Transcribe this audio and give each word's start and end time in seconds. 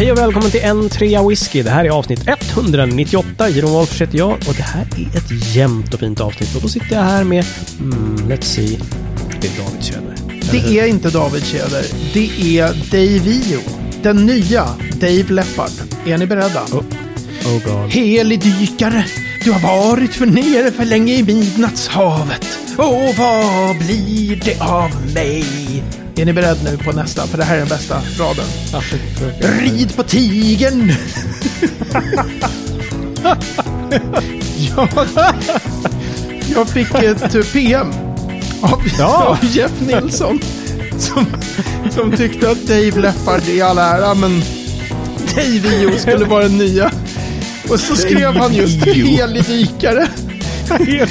Hej 0.00 0.12
och 0.12 0.18
välkommen 0.18 0.50
till 0.50 0.60
en 0.60 0.88
trea 0.88 1.28
whisky. 1.28 1.62
Det 1.62 1.70
här 1.70 1.84
är 1.84 1.90
avsnitt 1.90 2.22
198. 2.26 3.48
Jeroen 3.48 3.72
Wolffers 3.72 4.00
heter 4.00 4.18
jag 4.18 4.30
och 4.30 4.54
det 4.56 4.62
här 4.62 4.86
är 4.96 5.16
ett 5.16 5.54
jämnt 5.54 5.94
och 5.94 6.00
fint 6.00 6.20
avsnitt. 6.20 6.54
Och 6.56 6.62
då 6.62 6.68
sitter 6.68 6.96
jag 6.96 7.02
här 7.02 7.24
med, 7.24 7.44
mm, 7.80 8.16
let's 8.16 8.42
see, 8.42 8.78
det 9.40 9.46
är 9.46 9.64
David 9.64 9.84
Tjäder. 9.84 10.14
Det 10.52 10.78
är 10.78 10.86
inte 10.86 11.10
David 11.10 11.44
Tjäder. 11.44 11.84
Det 12.12 12.58
är 12.58 12.68
Davio. 12.90 13.60
Den 14.02 14.26
nya 14.26 14.68
Dave 15.00 15.24
Leppard. 15.28 15.70
Är 16.06 16.18
ni 16.18 16.26
beredda? 16.26 16.62
Oh, 16.62 16.82
oh 17.46 17.62
god. 17.64 17.90
Helig 17.90 18.40
dykare, 18.40 19.04
du 19.44 19.52
har 19.52 19.60
varit 19.60 20.14
för 20.14 20.26
nere 20.26 20.70
för 20.70 20.84
länge 20.84 21.14
i 21.14 21.22
midnattshavet. 21.22 22.46
Och 22.76 23.14
vad 23.18 23.78
blir 23.78 24.40
det 24.44 24.60
av 24.60 24.90
mig? 25.14 25.44
Är 26.16 26.24
ni 26.24 26.32
beredda 26.32 26.70
nu 26.70 26.78
på 26.78 26.92
nästa? 26.92 27.26
För 27.26 27.38
det 27.38 27.44
här 27.44 27.54
är 27.54 27.58
den 27.58 27.68
bästa 27.68 28.02
raden. 28.18 28.44
Rid 29.60 29.96
på 29.96 30.02
tigern! 30.02 30.92
ja, 34.76 34.88
jag 36.54 36.68
fick 36.68 36.94
ett 36.94 37.52
PM 37.52 37.92
av, 38.60 38.82
Ja. 38.98 39.24
av 39.24 39.38
Jeff 39.56 39.72
Nilsson. 39.80 40.40
Som, 40.98 41.26
som 41.90 42.12
tyckte 42.16 42.50
att 42.50 42.66
Dave 42.66 43.00
Leppard 43.00 43.48
i 43.48 43.62
all 43.62 43.78
ära, 43.78 44.14
men 44.14 44.42
Davio 45.34 45.98
skulle 45.98 46.24
vara 46.24 46.42
den 46.42 46.58
nya. 46.58 46.90
Och 47.70 47.80
så 47.80 47.96
skrev 47.96 48.36
han 48.36 48.54
just 48.54 48.84
helig 48.84 49.44
dykare. 49.44 50.08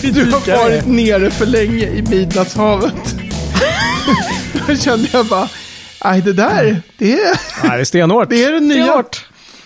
Du 0.02 0.32
har 0.32 0.58
varit 0.64 0.86
nere 0.88 1.32
för 1.32 1.46
länge 1.46 1.86
i 1.86 2.02
midnattshavet. 2.10 3.16
Då 4.68 4.76
kände 4.76 5.10
jag 5.14 5.26
bara, 5.26 5.50
nej 6.06 6.22
det 6.22 6.34
där, 6.34 6.82
det 6.98 7.14
är, 7.14 7.18
Nej, 7.68 7.78
det 7.78 7.82
är 7.82 7.84
stenhårt. 7.84 8.30
det 8.30 8.44
är 8.44 8.52
det 8.52 8.60
nya. 8.60 8.84
Stenhårt. 8.84 9.26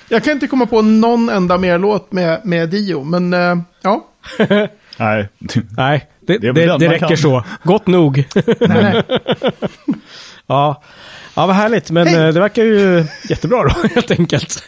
Jag 0.10 0.24
kan 0.24 0.34
inte 0.34 0.48
komma 0.48 0.66
på 0.66 0.82
någon 0.82 1.30
enda 1.30 1.58
mer 1.58 1.78
låt 1.80 2.12
med, 2.12 2.42
med 2.46 2.70
Dio, 2.70 3.04
men 3.04 3.34
eh, 3.34 3.56
ja. 3.82 4.08
Nej, 4.98 5.30
Nej, 5.78 6.08
det, 6.28 6.38
Det 6.38 6.52
det, 6.52 6.78
det, 6.78 6.88
räcker 6.90 7.08
kan. 7.08 7.18
så. 7.18 7.44
Gott 7.64 7.88
nog. 7.88 8.24
Nej, 8.36 8.54
nej. 8.60 9.04
ja. 10.48 10.84
ja, 11.36 11.46
vad 11.48 11.56
härligt. 11.56 11.92
Men 11.92 12.08
Hej. 12.08 12.28
eh, 12.28 12.34
det 12.34 12.40
verkar 12.40 12.64
ju 12.64 13.06
jättebra 13.30 13.64
då, 13.64 13.88
helt 13.96 14.12
enkelt. 14.12 14.64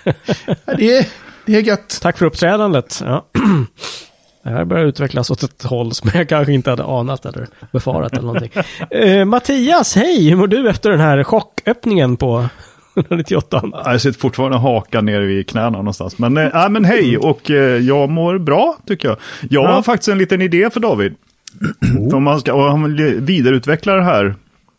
Det, 0.78 0.98
är, 0.98 1.06
det 1.46 1.56
är 1.56 1.62
gött. 1.62 2.00
Tack 2.02 2.18
för 2.18 2.26
uppträdandet. 2.26 3.02
Ja. 3.06 3.26
Det 4.46 4.52
här 4.52 4.66
börjar 4.66 4.86
utvecklas 4.86 5.32
åt 5.32 5.44
ett 5.44 5.64
håll 5.64 5.92
som 5.94 6.10
jag 6.14 6.30
kanske 6.30 6.54
inte 6.54 6.70
hade 6.70 6.84
anat 6.84 7.26
eller 7.26 7.48
befarat 7.72 8.14
eller 8.14 8.22
någonting. 8.26 8.52
Eh, 8.90 9.26
Mattias, 9.26 9.96
hej! 9.96 10.30
Hur 10.30 10.36
mår 10.36 10.48
du 10.48 10.70
efter 10.70 10.90
den 10.90 11.00
här 11.00 11.24
chocköppningen 11.24 12.18
på 12.18 12.46
198? 12.96 13.62
jag 13.86 14.02
sitter 14.02 14.20
fortfarande 14.20 14.58
hakan 14.58 15.06
nere 15.06 15.26
vid 15.26 15.50
knäna 15.50 15.70
någonstans. 15.70 16.18
Men, 16.18 16.38
äh, 16.38 16.64
äh, 16.64 16.70
men 16.70 16.86
hej, 16.86 17.18
och 17.18 17.52
eh, 17.52 17.78
jag 17.78 18.10
mår 18.10 18.38
bra 18.38 18.78
tycker 18.88 19.08
jag. 19.08 19.18
Jag 19.50 19.64
Ja. 19.64 19.72
har 19.72 19.82
faktiskt 19.82 20.08
en 20.10 20.18
liten 20.18 20.42
idé 20.42 20.70
för 20.70 20.80
David. 20.80 21.16
För 22.10 22.16
om 22.18 22.24
man 22.24 22.40
ska 22.40 22.54
om 22.54 22.82
man 22.82 22.96
vidareutveckla 23.26 23.94
det 23.96 24.04
här. 24.04 24.36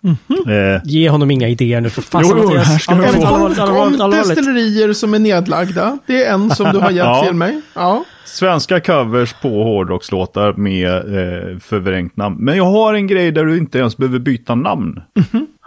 Eh, 0.07 0.81
Ge 0.85 1.09
honom 1.09 1.31
inga 1.31 1.49
idéer 1.49 1.81
nu 1.81 1.91
för 1.91 2.03
fasen 2.03 2.37
Jo, 2.43 2.57
här 2.57 2.79
ska 2.79 2.95
du 2.95 3.03
få. 3.03 4.09
destillerier 4.09 4.93
som 4.93 5.15
är 5.15 5.19
nedlagda. 5.19 5.99
Det 6.07 6.25
är 6.25 6.33
en 6.35 6.51
som 6.51 6.73
du 6.73 6.79
har 6.79 6.91
gett 6.91 7.05
Ja. 7.07 7.23
till 7.25 7.35
mig. 7.35 7.61
Ja. 7.75 8.05
svenska 8.25 8.81
covers 8.81 9.33
på 9.33 9.49
hårdrockslåtar 9.49 10.53
med 10.53 10.91
eh, 10.97 11.59
förvrängt 11.59 12.17
namn. 12.17 12.37
Men 12.39 12.57
jag 12.57 12.65
har 12.65 12.95
en 12.95 13.07
grej 13.07 13.33
där 13.33 13.45
du 13.45 13.59
inte 13.59 13.79
ens 13.79 13.97
behöver 13.97 14.19
byta 14.19 14.55
namn. 14.55 15.01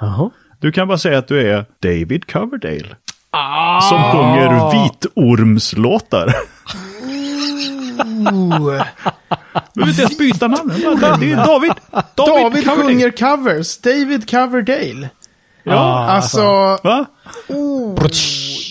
Jaha. 0.01 0.29
Du 0.59 0.71
kan 0.71 0.87
bara 0.87 0.97
säga 0.97 1.17
att 1.17 1.27
du 1.27 1.49
är 1.51 1.65
David 1.83 2.31
Coverdale. 2.31 2.87
Som 3.89 4.03
sjunger 4.03 4.71
vitormslåtar. 4.83 6.33
Behöver 9.79 9.89
inte 9.89 10.01
ens 10.01 10.17
byta 10.17 10.47
namn. 10.47 10.73
Det 10.79 10.85
är 10.85 10.95
David. 11.35 11.35
David, 11.37 11.71
David 12.15 12.69
sjunger 12.69 13.11
covers. 13.11 13.77
David 13.77 14.29
Coverdale. 14.29 15.09
Ja, 15.63 16.05
Alltså, 16.09 16.41
Va? 16.83 17.05
oh, 17.47 18.07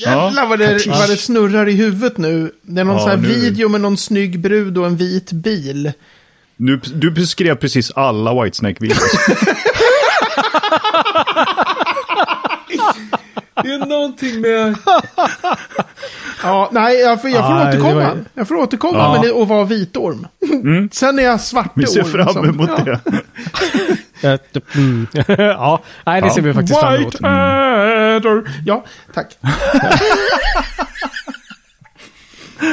jävlar 0.06 0.46
vad 0.46 0.58
det, 0.58 0.86
vad 0.86 1.08
det 1.08 1.16
snurrar 1.16 1.68
i 1.68 1.72
huvudet 1.72 2.18
nu. 2.18 2.52
Det 2.62 2.80
är 2.80 2.84
någon 2.84 2.94
Ja, 2.96 3.00
sån 3.02 3.10
här 3.10 3.16
nu. 3.16 3.28
video 3.28 3.68
med 3.68 3.80
någon 3.80 3.96
snygg 3.96 4.40
brud 4.40 4.78
och 4.78 4.86
en 4.86 4.96
vit 4.96 5.32
bil. 5.32 5.92
Nu, 6.56 6.80
du 6.94 7.10
beskrev 7.10 7.54
precis 7.54 7.90
alla 7.90 8.32
Whitesnake-videos. 8.44 9.00
Det 13.62 13.72
är 13.72 13.86
någonting 13.86 14.40
med... 14.40 14.74
ja, 16.42 16.68
nej, 16.72 17.00
jag 17.00 17.20
får, 17.20 17.30
jag 17.30 17.46
får 17.46 17.54
Ja, 17.56 17.64
det 17.64 17.68
återkomma. 17.68 17.94
var- 17.94 18.24
Jag 18.34 18.48
får 18.48 18.54
återkomma 18.54 18.98
Ja. 18.98 19.12
med 19.12 19.22
det 19.22 19.32
och 19.32 19.48
vara 19.48 19.64
vitorm. 19.64 20.26
Sen 20.92 21.18
är 21.18 21.22
jag 21.22 21.40
svarte 21.40 21.70
Vi 21.74 21.86
ser 21.86 22.02
fram 22.04 22.28
som- 22.32 22.48
emot 22.48 22.70
ja. 22.86 22.98
det. 24.20 24.38
Typ, 24.38 24.74
mm. 24.74 25.06
ja, 25.38 25.82
nej, 26.06 26.20
det 26.20 26.26
Ja. 26.26 26.34
ser 26.34 26.42
vi 26.42 26.54
faktiskt 26.54 26.80
fram 26.80 26.94
emot. 26.94 27.14
White 27.14 27.28
Adder. 27.28 28.42
Ja, 28.66 28.84
tack. 29.14 29.38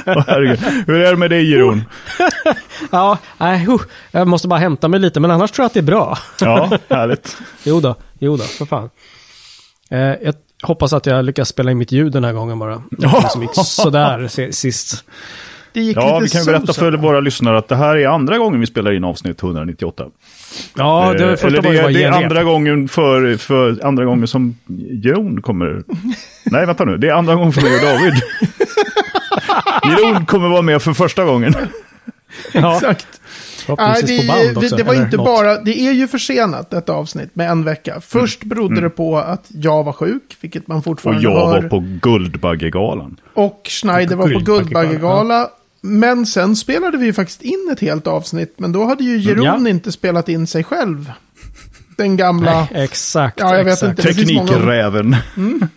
Herregud. 0.06 0.60
Hur 0.88 0.96
är 1.02 1.12
det 1.12 1.18
med 1.18 1.30
dig, 1.30 1.52
Jeroen? 1.52 1.84
Ja, 2.92 3.18
nej, 3.38 3.68
jag 4.12 4.28
måste 4.28 4.48
bara 4.48 4.60
hämta 4.60 4.88
mig 4.88 5.00
lite, 5.00 5.20
men 5.20 5.32
annars 5.32 5.52
tror 5.52 5.64
jag 5.64 5.68
att 5.68 5.74
det 5.74 5.80
är 5.80 5.82
bra. 5.82 6.18
Ja, 6.40 6.70
härligt. 6.90 7.38
Jo 7.64 7.80
då, 7.80 7.96
jo 8.20 8.38
då, 8.38 8.44
för 8.44 8.66
fan. 8.66 8.90
Eh, 9.92 10.00
jag 10.00 10.34
hoppas 10.64 10.94
att 10.94 11.06
jag 11.06 11.26
lyckas 11.26 11.50
spela 11.50 11.72
in 11.72 11.78
mitt 11.78 11.92
ljud 11.92 12.12
den 12.12 12.24
här 12.24 12.34
gången 12.34 12.60
bara. 12.60 12.82
Det 12.92 13.30
som 13.30 13.42
gick 13.42 13.52
sådär 13.56 14.52
sist. 14.52 15.04
Det 15.74 15.82
gick 15.82 15.98
Ja, 15.98 16.20
lite 16.20 16.24
vi 16.24 16.30
kan 16.30 16.42
ju 16.42 16.46
berätta 16.60 16.74
för 16.74 16.92
våra 16.92 17.20
lyssnare 17.20 17.58
att 17.58 17.68
det 17.68 17.76
här 17.76 17.98
är 17.98 18.08
andra 18.08 18.38
gången 18.38 18.60
vi 18.60 18.66
spelar 18.66 18.92
in 18.92 19.04
avsnitt 19.04 19.44
198. 19.44 20.06
Ja, 20.76 21.14
det 21.18 21.26
var 21.26 21.32
Eh, 21.32 21.36
första 21.36 21.48
Eller 21.48 21.62
gången 21.62 21.76
det, 21.78 21.84
var 21.84 21.92
det 21.92 22.04
är 22.04 22.12
andra 22.12 22.44
gången 22.44 22.88
för, 22.88 23.38
för 23.38 23.86
andra 23.86 24.06
gången 24.06 24.28
som 24.28 24.58
Jeroen 25.04 25.42
kommer. 25.42 25.84
Nej, 26.44 26.66
vänta 26.66 26.86
nu. 26.86 26.98
Det 26.98 27.08
är 27.08 27.14
andra 27.14 27.36
gången 27.36 27.54
för 27.54 27.62
mig 27.62 27.76
och 27.76 27.82
David. 27.82 28.14
Jeroen 30.02 30.26
kommer 30.26 30.50
vara 30.50 30.62
med 30.62 30.82
för 30.82 30.94
första 30.94 31.26
gången. 31.26 31.56
Ja, 32.54 32.76
Exakt. 32.76 33.08
Förhoppningsvis 33.66 34.10
vi, 34.24 34.28
på 34.28 34.34
band 34.34 34.58
också. 34.58 34.76
det 34.76 34.84
var 34.84 34.94
inte 34.94 35.18
något. 35.18 35.26
bara, 35.26 35.62
det 35.62 35.80
är 35.80 35.92
ju 35.92 36.08
försenat 36.08 36.70
detta 36.70 36.94
avsnitt 36.94 37.36
med 37.36 37.50
en 37.50 37.64
vecka. 37.64 38.02
Först 38.02 38.44
Mm. 38.44 38.50
berodde 38.56 38.82
det 38.82 38.90
på 38.90 39.18
att 39.18 39.46
jag 39.50 39.84
var 39.84 39.94
sjuk, 39.94 40.38
vilket 40.42 40.68
man 40.68 40.78
Och 40.78 40.84
fortfarande 40.84 41.24
jag 41.24 41.48
hör. 41.48 41.62
var 41.62 41.70
på 41.70 41.84
Guldbaggegalan. 42.02 43.18
Och 43.34 43.62
Schneider 43.70 44.16
var 44.16 44.24
på 44.24 44.40
Guldbaggegala, 44.40 44.84
Guldbaggegala. 44.86 45.50
Men 45.82 46.26
sen 46.26 46.56
spelade 46.56 46.98
vi 46.98 47.06
ju 47.06 47.14
faktiskt 47.14 47.42
in 47.42 47.70
ett 47.72 47.80
helt 47.80 48.08
avsnitt, 48.08 48.54
men 48.58 48.72
då 48.72 48.86
hade 48.86 49.04
ju 49.04 49.18
Jeroen 49.18 49.48
Mm, 49.50 49.64
Ja. 49.66 49.70
inte 49.70 49.92
spelat 49.92 50.30
in 50.30 50.48
sig 50.48 50.64
själv. 50.64 51.12
Den 51.98 52.18
gamla... 52.18 52.52
Nej, 52.72 52.84
exakt. 52.84 53.40
Ja, 53.40 53.58
jag 53.58 53.64
vet 53.64 53.74
exakt. 53.74 53.90
inte. 53.90 54.02
Det 54.02 54.14
finns 54.14 54.32
många- 54.32 54.48
Teknikräven. 54.48 55.16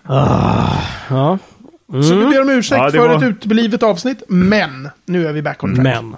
Ja, 0.08 1.38
Så 1.88 2.14
vi 2.14 2.24
ber 2.26 2.42
om 2.42 2.48
ursäkt 2.48 2.78
Ja, 2.78 2.84
det 2.84 2.90
för 2.98 3.08
var- 3.08 3.16
ett 3.16 3.22
uteblivet 3.22 3.82
avsnitt, 3.82 4.22
men 4.28 4.88
nu 5.06 5.26
är 5.28 5.32
vi 5.32 5.42
back 5.42 5.64
on 5.64 5.74
track. 5.74 5.84
men. 5.84 6.16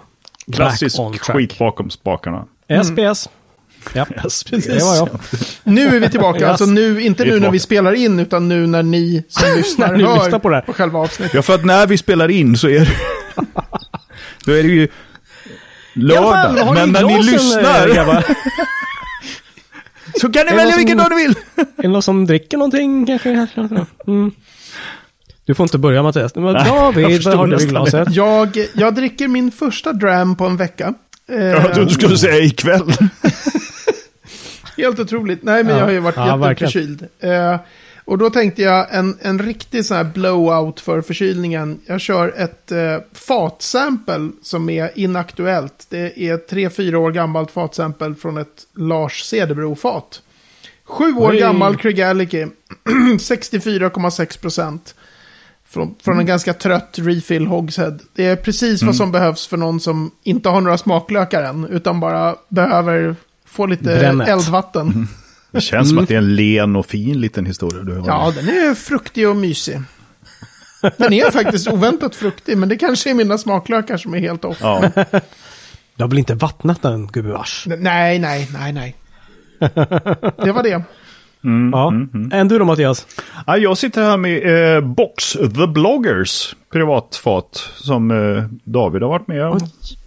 Klassisk 0.53 0.97
Back 0.97 1.06
on 1.06 1.12
track. 1.12 1.37
skit 1.37 1.59
bakom 1.59 1.91
spakarna. 1.91 2.44
SPS. 2.84 3.28
Ja, 3.94 4.05
Precis. 4.22 4.66
det 4.66 4.84
var 4.84 4.97
jag. 4.97 5.09
Nu 5.65 5.97
är 5.97 6.00
vi 6.00 6.11
tillbaka, 6.11 6.38
Yes. 6.41 6.49
alltså 6.49 6.65
nu, 6.66 7.03
inte 7.03 7.25
nu 7.25 7.41
när 7.41 7.50
vi 7.50 7.59
spelar 7.59 7.93
in, 7.93 8.19
utan 8.21 8.49
nu 8.49 8.66
när 8.66 8.83
ni 8.83 9.25
som 9.28 9.49
lyssnar 9.56 9.97
ni 9.97 10.05
hör 10.05 10.19
lyssnar 10.25 10.39
på 10.39 10.49
det 10.49 10.55
här. 10.55 10.62
på 10.62 10.72
själva 10.72 10.99
avsnittet. 10.99 11.34
Ja, 11.34 11.43
för 11.43 11.55
att 11.55 11.65
när 11.65 11.87
vi 11.87 11.99
spelar 11.99 12.28
in 12.31 12.56
så 12.56 12.69
är 12.69 12.81
det, 12.81 12.93
då 14.44 14.53
är 14.53 14.62
det 14.62 14.69
ju 14.69 14.89
lördag. 15.94 16.65
Har 16.65 16.75
men 16.75 16.93
när 16.93 17.03
ni 17.05 17.22
lyssnar 17.22 17.89
eh, 17.89 18.21
så 20.21 20.33
kan 20.33 20.47
ni 20.47 20.53
välja 20.56 20.77
vilken 20.77 20.99
dag 20.99 21.06
ni 21.10 21.16
vill. 21.22 21.34
Är 21.56 21.83
det 21.83 21.89
någon 21.89 22.03
som 22.03 22.27
dricker 22.27 22.56
någonting 22.56 23.07
kanske? 23.07 23.30
Mm. 24.07 24.33
Du 25.50 25.54
får 25.54 25.64
inte 25.64 25.78
börja 25.78 26.02
Mattias. 26.02 26.34
Men 26.34 26.44
jag 26.44 26.66
David, 26.66 27.24
vad 27.24 27.34
har 27.34 27.47
du 27.47 27.62
i 27.62 27.66
glaset? 27.66 28.08
Jag, 28.10 28.48
jag 28.74 28.94
dricker 28.94 29.28
min 29.28 29.52
första 29.52 29.92
dram 29.92 30.36
på 30.36 30.44
en 30.44 30.56
vecka. 30.56 30.94
Jag 31.26 31.74
trodde 31.74 31.84
du 31.84 31.94
skulle 31.94 32.18
säga 32.18 32.38
ikväll. 32.44 32.92
Helt 34.76 34.98
otroligt. 35.00 35.42
Nej, 35.42 35.64
men 35.64 35.72
Ja. 35.72 35.78
jag 35.78 35.84
har 35.84 35.92
ju 35.92 35.98
varit 35.98 36.16
Ja, 36.16 36.48
jätteförkyld. 36.48 37.06
Eh, 37.20 37.56
och 38.04 38.18
då 38.18 38.30
tänkte 38.30 38.62
jag 38.62 38.86
en, 38.94 39.18
en 39.22 39.38
riktig 39.38 39.84
sån 39.84 39.97
här 39.97 40.04
blowout 40.04 40.80
för 40.80 41.00
förkylningen. 41.00 41.80
Jag 41.86 42.00
kör 42.00 42.34
ett 42.36 42.72
eh, 42.72 42.78
fatsample 43.12 44.28
som 44.42 44.70
är 44.70 44.91
inaktuellt. 44.94 45.86
Det 45.88 46.28
är 46.28 46.36
tre, 46.36 46.70
fyra 46.70 46.98
år 46.98 47.10
gammalt 47.10 47.50
fatsample 47.50 48.14
från 48.14 48.36
ett 48.38 48.66
Lars 48.76 49.22
Cederbro-fat. 49.22 50.22
Sju 50.84 51.12
år 51.14 51.30
Oj. 51.30 51.38
gammal 51.38 51.76
Cregality. 51.76 52.47
64,6 52.84 54.41
procent. 54.41 54.94
Från, 55.71 55.95
från 56.05 56.19
en 56.19 56.27
ganska 56.27 56.55
trött 56.55 56.95
refill 56.99 57.47
hogshead. 57.47 57.99
Det 58.15 58.27
är 58.27 58.37
precis 58.37 58.83
vad 58.83 58.97
som 58.97 59.13
behövs 59.13 59.47
för 59.47 59.57
någon 59.57 59.81
som 59.81 60.11
inte 60.22 60.49
har 60.49 60.61
några 60.61 60.78
smaklökar 60.78 61.43
än. 61.43 61.65
Utan 61.65 62.01
bara 62.01 62.37
behöver 62.49 63.17
få 63.47 63.67
lite 63.67 63.83
Brännet. 63.84 64.28
eldvatten. 64.28 65.09
Det 65.51 65.61
känns 65.61 65.89
som 65.89 65.99
att 65.99 66.09
det 66.09 66.15
är 66.15 66.19
en 66.19 66.34
len 66.34 66.77
och 66.77 66.87
fin 66.87 67.21
liten 67.21 67.47
historia 67.47 67.83
du 67.83 67.97
har. 67.97 68.07
Ja, 68.09 68.33
den 68.37 68.49
är 68.49 68.75
fruktig 68.75 69.28
och 69.28 69.37
mysig. 69.37 69.81
Den 70.97 71.13
är 71.13 71.31
faktiskt 71.31 71.69
oväntat 71.69 72.15
fruktig, 72.15 72.59
men 72.59 72.69
det 72.69 72.77
kanske 72.77 73.11
är 73.11 73.15
mina 73.15 73.39
smaklökar 73.39 73.97
som 73.97 74.15
är 74.15 74.19
helt 74.19 74.45
off. 74.45 74.59
Ja. 74.61 74.91
Du 75.97 76.03
har 76.05 76.09
väl 76.09 76.19
inte 76.19 76.34
vattnat 76.34 76.83
den 76.83 77.07
gubevars? 77.07 77.65
Nej, 77.67 78.19
nej, 78.19 78.49
nej, 78.53 78.72
nej. 78.72 78.97
Det 80.45 80.53
var 80.53 80.63
det. 80.63 80.83
Ja. 81.72 81.92
Än 82.33 82.48
du 82.48 82.59
då 82.59 82.65
Mattias? 82.65 83.07
Ja, 83.47 83.57
jag 83.57 83.78
sitter 83.78 84.03
här 84.03 84.16
med 84.16 84.77
eh, 84.77 84.81
Box 84.81 85.33
The 85.33 85.66
Bloggers 85.66 86.57
privatfat 86.72 87.71
som 87.75 88.10
eh, 88.10 88.45
David 88.65 89.03
har 89.03 89.09
varit 89.09 89.28
med 89.28 89.47
om. 89.47 89.59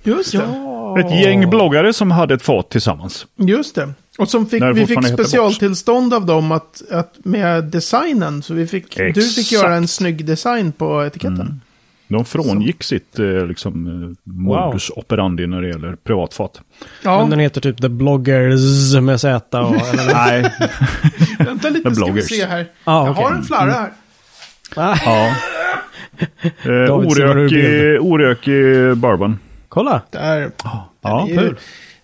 Just 0.04 0.32
det. 0.32 0.48
Ett 1.00 1.22
gäng 1.22 1.50
bloggare 1.50 1.94
som 1.94 2.12
hade 2.12 2.34
ett 2.34 2.42
fat 2.42 2.70
tillsammans. 2.70 3.26
Just 3.36 3.76
det. 3.76 3.94
Och 4.18 4.30
som 4.30 4.46
fick, 4.46 4.64
vi 4.64 4.86
fick 4.86 5.08
specialtillstånd 5.08 6.14
av 6.14 6.26
dem 6.26 6.52
att, 6.52 6.82
att 6.92 7.14
med 7.24 7.64
designen. 7.64 8.44
Så 8.44 8.54
vi 8.54 8.68
fick, 8.68 8.98
du 8.98 9.22
fick 9.22 9.52
göra 9.52 9.76
en 9.76 9.88
snygg 9.88 10.26
design 10.26 10.72
på 10.72 11.06
etiketten. 11.06 11.62
De 12.14 12.26
frångick 12.26 12.84
sitt 12.84 13.20
eh, 13.20 13.46
liksom, 13.48 13.88
eh, 13.88 14.32
modus 14.34 14.90
operandi 14.96 15.48
när 15.48 15.62
det 15.62 15.68
gäller 15.68 15.96
privatfat. 15.96 16.62
Ja, 17.04 17.20
Men 17.22 17.30
den 17.30 17.40
heter 17.40 17.62
typ 17.62 17.82
The 17.82 17.90
Bloggers 17.90 18.94
med 19.02 19.22
Z 19.22 19.60
och... 19.62 19.76
Eller, 19.94 20.14
Nej, 20.14 20.52
vänta 21.40 21.70
lite 21.70 21.90
The 21.90 21.96
ska 21.96 22.06
vi 22.06 22.12
bloggers. 22.12 22.30
se 22.30 22.46
här. 22.46 22.66
Ah, 22.84 23.06
jag 23.06 23.12
okej. 23.12 23.24
har 23.24 23.32
en 23.32 23.44
flarra 23.44 23.72
här. 23.72 23.92
ah, 24.76 24.98
ja. 25.06 25.36
Eh, 26.64 26.72
orökig, 26.96 28.02
orökig 28.02 28.98
bourbon. 28.98 29.40
kolla! 29.70 30.02
Där. 30.12 30.52
Ja, 30.64 31.26
Det 31.30 31.36
är 31.36 31.42
ju- 31.42 31.56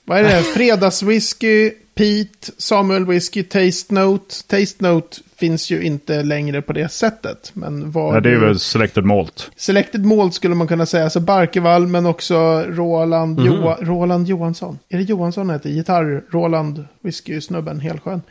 Vad 0.06 0.20
är 0.20 0.24
det? 0.24 0.42
Fredagswhisky, 0.56 1.72
Pete, 2.00 2.52
Samuel 2.58 3.06
Whisky, 3.06 3.44
Taste 3.44 3.94
Note. 3.94 4.36
Taste 4.48 4.84
Note 4.84 5.18
finns 5.36 5.72
ju 5.72 5.84
inte 5.84 6.24
längre 6.24 6.62
på 6.62 6.74
det 6.74 6.90
sättet. 6.92 7.52
Men 7.54 7.92
var 7.92 8.14
Ja, 8.14 8.20
det 8.20 8.30
är 8.30 8.38
väl 8.38 8.60
selected 8.60 9.06
malt. 9.06 9.52
Selected 9.56 10.06
Malt 10.06 10.34
skulle 10.34 10.56
man 10.56 10.68
kunna 10.68 10.86
säga. 10.86 11.10
Så 11.10 11.20
Barkevall 11.20 11.88
men 11.88 12.06
också 12.06 12.64
Roland, 12.68 13.40
Joa, 13.40 13.78
Roland 13.82 14.28
Johansson. 14.28 14.80
Är 14.90 14.98
det 14.98 15.04
Johansson 15.04 15.50
han 15.50 15.56
heter? 15.56 15.70
Gitarr, 15.70 16.24
Roland, 16.32 16.86
whisky-snubben, 17.02 17.80
helt 17.80 18.02
skön. 18.02 18.22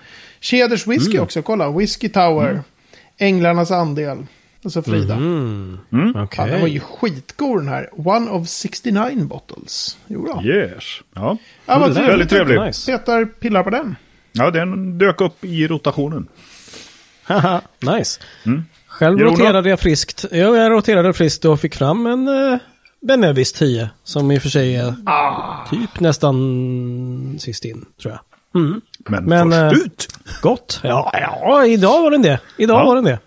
Keders 0.40 0.86
whisky 0.86 1.18
också, 1.18 1.42
kolla. 1.42 1.70
Whisky 1.70 2.08
Tower. 2.08 2.60
Änglarnas 3.18 3.70
andel. 3.70 4.26
Och 4.64 4.72
så 4.72 4.82
Frida. 4.82 5.14
Mm. 5.14 5.78
Mm. 5.92 6.10
Okej. 6.16 6.36
Fan, 6.36 6.48
den 6.48 6.60
var 6.60 6.68
ju 6.68 6.80
skitgod 6.80 7.58
den 7.60 7.68
här. 7.68 7.88
One 8.08 8.30
of 8.30 8.48
69 8.48 9.24
bottles. 9.24 9.96
Jo 10.06 10.26
då. 10.34 10.42
Yes. 10.48 10.84
Ja, 11.14 11.36
Ja, 11.66 11.78
vad 11.78 11.90
Det 11.90 11.94
där 11.94 12.00
är 12.00 12.06
trevligt. 12.06 12.10
väldigt 12.12 12.28
trevlig. 12.48 12.60
Nice. 12.66 12.92
Petar 12.92 13.24
pillar 13.24 13.62
på 13.62 13.70
den. 13.70 13.96
ja 14.32 14.50
den 14.50 14.98
dök 14.98 15.20
upp 15.20 15.44
i 15.44 15.66
rotationen. 15.68 16.28
Haha, 17.22 17.60
nice. 17.80 18.20
Mm. 18.46 18.64
Själv 18.86 19.18
Jona? 19.20 19.30
roterade 19.32 19.68
jag 19.68 19.80
friskt. 19.80 20.24
Ja, 20.30 20.36
jag 20.36 20.72
roterade 20.72 21.12
friskt 21.12 21.44
och 21.44 21.60
fick 21.60 21.74
fram 21.74 22.06
en 22.06 22.28
uh, 22.28 22.58
Benevis 23.00 23.52
10. 23.52 23.90
Som 24.04 24.30
i 24.30 24.38
och 24.38 24.42
för 24.42 24.48
sig 24.48 24.76
är 24.76 24.94
typ 25.70 26.00
nästan 26.00 27.36
sist 27.40 27.64
in, 27.64 27.84
tror 28.02 28.14
jag. 28.14 28.20
Mm. 28.62 28.80
Men, 28.98 29.24
Men, 29.24 29.50
först 29.50 29.80
eh, 29.80 29.86
ut! 29.86 30.08
Gott. 30.42 30.80
Ja, 30.82 31.10
ja, 31.14 31.66
idag 31.66 32.02
var 32.02 32.10
den 32.10 32.22
det. 32.22 32.40
Idag 32.56 32.80
Ja. 32.80 32.84
var 32.86 32.94
den 32.94 33.04
det. 33.04 33.18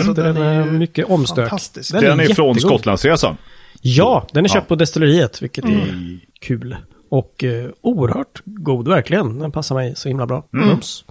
Så 0.00 0.12
den 0.12 0.34
Den 0.34 0.36
är 0.36 0.60
är 0.60 0.64
mycket 0.70 1.06
omstök. 1.10 1.48
fantastisk. 1.48 1.92
Den 1.92 2.04
är 2.04 2.08
från 2.08 2.26
jättegod. 2.28 2.60
Skottlandsresan. 2.60 3.36
Ja, 3.80 4.26
den 4.32 4.44
är 4.44 4.48
köpt 4.48 4.64
Ja. 4.64 4.68
på 4.68 4.74
destilleriet, 4.74 5.42
vilket 5.42 5.64
är 5.64 5.68
Mm. 5.68 6.20
kul. 6.40 6.76
Och 7.08 7.44
eh, 7.44 7.70
oerhört 7.80 8.42
god, 8.44 8.88
verkligen. 8.88 9.38
Den 9.38 9.52
passar 9.52 9.74
mig 9.74 9.94
så 9.96 10.08
himla 10.08 10.26
bra. 10.26 10.44
Mm. 10.54 10.68
Mums. 10.68 11.04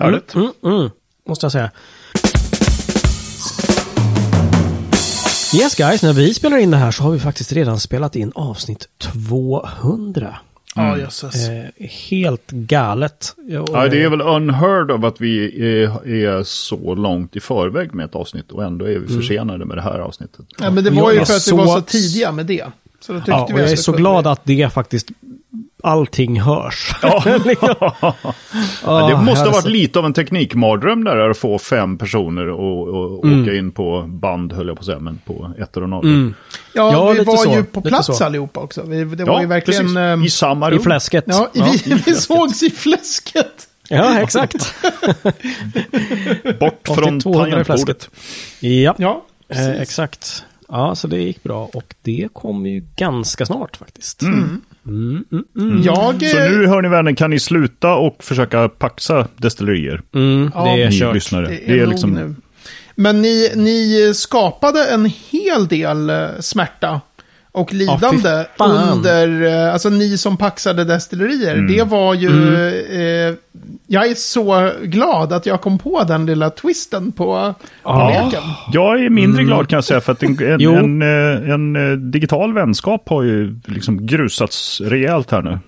Härligt. 0.00 0.34
Mm, 0.34 0.52
mm, 0.64 0.90
måste 1.28 1.44
jag 1.44 1.52
säga. 1.52 1.70
Yes 5.54 5.74
guys, 5.74 6.02
när 6.02 6.12
vi 6.12 6.34
spelar 6.34 6.56
in 6.58 6.70
det 6.70 6.76
här 6.76 6.90
så 6.90 7.02
har 7.02 7.10
vi 7.10 7.18
faktiskt 7.18 7.52
redan 7.52 7.80
spelat 7.80 8.16
in 8.16 8.32
avsnitt 8.34 8.88
200. 8.98 10.36
Ja, 10.74 10.98
jösses. 10.98 11.48
Eh, 11.48 11.64
helt 12.10 12.50
galet. 12.50 13.34
Ja, 13.48 13.64
Ja, 13.72 13.88
det 13.88 14.02
är 14.02 14.08
väl 14.08 14.20
unheard 14.20 14.90
of 14.90 15.04
att 15.04 15.20
vi 15.20 15.44
är, 15.82 16.08
är 16.08 16.42
så 16.42 16.94
långt 16.94 17.36
i 17.36 17.40
förväg 17.40 17.94
med 17.94 18.04
ett 18.04 18.14
avsnitt 18.14 18.52
och 18.52 18.64
ändå 18.64 18.84
är 18.84 18.98
vi 18.98 19.16
försenade 19.16 19.64
med 19.64 19.76
det 19.76 19.82
här 19.82 19.98
avsnittet. 19.98 20.46
Ja, 20.60 20.70
men 20.70 20.84
det 20.84 20.90
var 20.90 20.96
jag 21.02 21.14
ju 21.14 21.20
är 21.20 21.24
för 21.24 21.34
att 21.36 21.48
vi 21.48 21.56
var 21.56 21.66
så- 21.66 21.80
tidiga 21.80 22.32
med 22.32 22.46
det. 22.46 22.64
Så 23.00 23.12
då 23.12 23.20
Ja, 23.26 23.46
vi 23.48 23.54
och 23.54 23.60
jag 23.60 23.70
är 23.70 23.76
så 23.76 23.92
glad 23.92 24.26
att 24.26 24.40
det 24.44 24.72
faktiskt, 24.72 25.08
allting 25.84 26.40
hörs. 26.40 26.90
Ja. 27.02 27.24
Ah, 28.84 29.08
det 29.08 29.16
måste 29.16 29.44
ha 29.44 29.52
varit 29.52 29.66
lite 29.68 29.98
av 29.98 30.04
en 30.06 30.12
teknikmardröm 30.12 31.04
där 31.04 31.30
att 31.30 31.38
få 31.38 31.58
fem 31.58 31.98
personer 31.98 32.48
och, 32.50 32.88
och 32.88 33.18
åka 33.18 33.54
in 33.54 33.70
på 33.70 34.02
band, 34.08 34.52
höll 34.52 34.66
jag 34.66 34.76
på 34.76 34.80
att 34.80 34.86
säga, 34.86 34.98
men 34.98 35.20
på 35.26 35.50
ettor 35.58 35.82
och 35.82 35.88
nollor. 35.88 36.10
Mm. 36.12 36.34
Ja, 36.72 36.92
Ja, 36.92 37.10
vi 37.12 37.24
var 37.24 37.36
så. 37.36 37.50
ju 37.54 37.64
på 37.64 37.80
Lite 37.80 37.88
plats 37.88 38.18
så. 38.18 38.24
allihopa 38.24 38.60
också. 38.60 38.82
Vi, 38.86 39.04
det 39.04 39.22
Ja, 39.22 39.32
var 39.32 39.40
ju 39.40 39.46
verkligen... 39.46 39.82
precis. 39.82 39.96
ehm, 39.96 40.24
I 40.24 40.30
samma 40.30 40.68
I 40.68 40.74
rum. 40.74 40.82
fläsket. 40.82 41.24
Ja, 41.26 41.48
vi, 41.54 41.94
vi 42.06 42.14
sågs 42.14 42.62
i 42.62 42.70
fläsket. 42.70 43.68
Ja, 43.88 44.20
exakt. 44.20 44.74
Bort 46.60 46.88
från 46.88 47.20
200 47.20 47.48
i 47.48 47.50
tangentbordet. 47.50 47.66
fläsket. 47.66 48.10
Ja, 48.60 48.94
Ja, 48.98 49.24
eh, 49.48 49.80
exakt. 49.80 50.44
Ja, 50.68 50.94
så 50.94 51.08
det 51.08 51.16
gick 51.22 51.42
bra. 51.42 51.70
Och 51.74 51.94
det 52.02 52.28
kommer 52.32 52.70
ju 52.70 52.82
ganska 52.96 53.46
snart 53.46 53.76
faktiskt. 53.76 54.22
Mm. 54.22 54.60
Mm, 54.86 55.24
mm, 55.32 55.44
mm. 55.58 55.82
Jag... 55.82 56.22
Så 56.26 56.38
eh, 56.38 56.50
nu 56.50 56.66
hör 56.66 56.82
ni 56.82 56.88
vänner, 56.88 57.12
kan 57.12 57.30
ni 57.30 57.38
sluta 57.40 57.94
och 57.94 58.16
försöka 58.24 58.68
paxa 58.68 59.28
destillerier? 59.36 60.02
Mm, 60.14 60.50
Ja, 60.54 60.64
det 60.64 60.82
är 60.82 60.90
Ni 60.90 60.98
kört. 61.00 61.14
lyssnare. 61.14 61.46
Det 61.66 61.78
är, 61.80 61.86
nog 61.86 62.08
nu. 62.08 62.34
Men 62.94 63.22
ni, 63.22 63.52
ni 63.54 64.12
skapade 64.14 64.84
en 64.90 65.10
hel 65.30 65.68
del 65.68 66.10
eh, 66.10 66.26
smärta 66.40 67.00
och 67.54 67.72
lidande 67.72 68.44
fan. 68.58 68.88
under, 68.92 69.42
eh, 69.42 69.72
alltså 69.72 69.88
ni 69.88 70.18
som 70.18 70.36
paxade 70.36 70.84
destillerier. 70.84 71.54
Mm. 71.54 71.72
Det 71.76 71.82
var 71.82 72.14
ju, 72.14 72.28
eh, 72.74 73.34
jag 73.86 74.06
är 74.10 74.14
så 74.14 74.70
glad 74.82 75.32
att 75.32 75.46
jag 75.46 75.60
kom 75.60 75.78
på 75.78 76.04
den 76.04 76.26
lilla 76.26 76.50
twisten 76.50 77.12
på, 77.12 77.54
på 77.82 77.90
Ja. 77.90 78.24
leken. 78.24 78.42
Jag 78.72 79.04
är 79.04 79.10
mindre 79.10 79.44
glad 79.44 79.68
kan 79.68 79.76
jag 79.76 79.84
säga 79.84 80.00
för 80.00 80.12
att 80.12 80.22
en, 80.22 80.38
en, 80.42 80.60
en, 80.60 81.02
eh, 81.02 81.50
en, 81.50 81.76
eh, 81.92 81.96
digital 81.98 82.52
vänskap 82.54 83.08
har 83.08 83.22
ju 83.22 83.60
liksom 83.66 84.06
grusats 84.06 84.80
rejält 84.80 85.30
här 85.30 85.42
nu. 85.42 85.58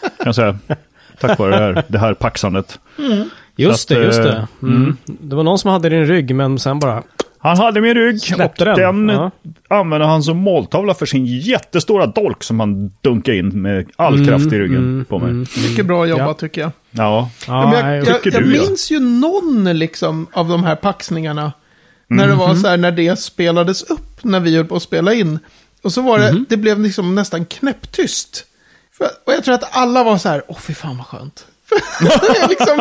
Kan 0.00 0.24
jag 0.24 0.34
säga. 0.34 0.58
Tack 1.20 1.38
vare 1.38 1.50
det 1.50 1.56
här, 1.56 1.84
det 1.88 1.98
här 1.98 2.14
paxandet. 2.14 2.78
Just 3.56 3.88
Så 3.88 3.94
att, 3.94 4.00
det, 4.00 4.04
just 4.06 4.22
det. 4.22 4.46
Mm. 4.62 4.96
Det 5.06 5.36
var 5.36 5.42
någon 5.42 5.58
som 5.58 5.70
hade 5.70 5.88
din 5.88 6.06
rygg, 6.06 6.34
men 6.34 6.58
sen 6.58 6.78
bara... 6.78 7.02
Han 7.46 7.56
hade 7.58 7.80
min 7.80 7.94
rygg 7.94 8.20
Släppte 8.20 8.70
och 8.70 8.76
den, 8.78 9.06
den, 9.06 9.16
ja. 9.16 9.30
använde 9.68 10.06
han 10.06 10.22
som 10.22 10.36
måltavla 10.36 10.94
för 10.94 11.06
sin 11.06 11.26
jättestora 11.26 12.06
dolk 12.06 12.42
som 12.44 12.60
han 12.60 12.92
dunkade 13.00 13.36
in 13.36 13.62
med 13.62 13.86
all 13.96 14.26
kraft 14.26 14.46
i 14.52 14.58
ryggen 14.58 15.04
på 15.08 15.18
mig. 15.18 15.32
Mycket 15.68 15.86
bra 15.86 16.06
jobbat 16.06 16.26
Ja. 16.26 16.34
tycker 16.34 16.60
jag. 16.60 16.70
Ja, 16.90 17.30
Ja, 17.46 17.74
jag, 17.80 17.96
jag, 17.96 18.06
jag 18.08 18.22
du, 18.22 18.30
ja. 18.56 18.62
minns 18.62 18.90
ju 18.90 19.00
någon 19.00 19.64
liksom 19.78 20.26
av 20.32 20.48
de 20.48 20.64
här 20.64 20.76
paxningarna. 20.76 21.52
När 22.08 22.28
det 22.28 22.34
var 22.34 22.48
Mhm. 22.48 22.56
så 22.56 22.68
här, 22.68 22.76
när 22.76 22.92
det 22.92 23.18
spelades 23.18 23.82
upp, 23.82 24.24
när 24.24 24.40
vi 24.40 24.56
höll 24.56 24.64
på 24.66 24.76
att 24.76 24.82
spela 24.82 25.14
in. 25.14 25.38
Och 25.82 25.92
så 25.92 26.02
var 26.02 26.18
det, 26.18 26.44
det 26.48 26.56
blev 26.56 26.80
liksom 26.80 27.14
nästan 27.14 27.44
knäpptyst. 27.46 28.44
För, 28.98 29.04
och 29.26 29.32
jag 29.32 29.44
tror 29.44 29.54
att 29.54 29.76
alla 29.76 30.04
var 30.04 30.18
så 30.18 30.28
här, 30.28 30.42
åh 30.48 30.58
fy 30.58 30.74
fan 30.74 30.96
vad 30.96 31.06
skönt. 31.06 31.46
det 32.00 32.06
är 32.38 32.48
liksom, 32.48 32.76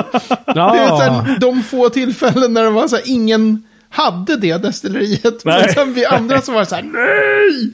det 0.46 0.60
är 0.60 0.88
så 0.88 0.98
här, 1.02 1.40
de 1.40 1.64
få 1.64 1.90
tillfällen 1.90 2.54
när 2.54 2.64
det 2.64 2.70
var 2.70 2.88
så 2.88 2.96
här, 2.96 3.04
ingen 3.08 3.64
hade 3.89 4.36
det 4.38 4.58
destilleriet. 4.58 5.46
Men 5.46 5.60
Nej. 5.62 5.74
sen 5.74 5.94
vi 5.94 6.06
andra 6.06 6.42
så 6.42 6.51
var 6.51 6.65
så 6.65 6.75
här, 6.75 6.84
nej! 6.84 7.72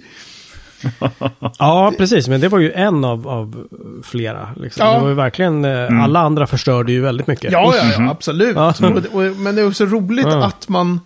Ja, 1.60 1.94
precis. 1.98 2.28
Men 2.28 2.42
det 2.42 2.48
var 2.48 2.60
ju 2.60 2.72
en 2.72 3.06
av, 3.06 3.28
av 3.28 3.68
flera. 4.04 4.50
Liksom. 4.58 4.86
Ja. 4.88 4.94
Det 4.94 5.00
var 5.02 5.10
ju 5.10 5.16
verkligen... 5.16 5.66
eh, 5.66 6.04
Alla 6.04 6.20
andra 6.20 6.48
förstörde 6.48 6.92
ju 6.92 7.02
väldigt 7.02 7.28
mycket. 7.28 7.52
Ja, 7.52 7.74
ja, 7.78 7.92
ja, 7.98 8.10
absolut. 8.12 8.56
Ja. 8.56 8.74
Och, 8.82 9.16
och, 9.16 9.22
men 9.38 9.56
det 9.56 9.62
är 9.62 9.68
också 9.68 9.86
roligt 9.86 10.26
Ja. 10.26 10.46
att 10.46 10.70
man... 10.70 11.00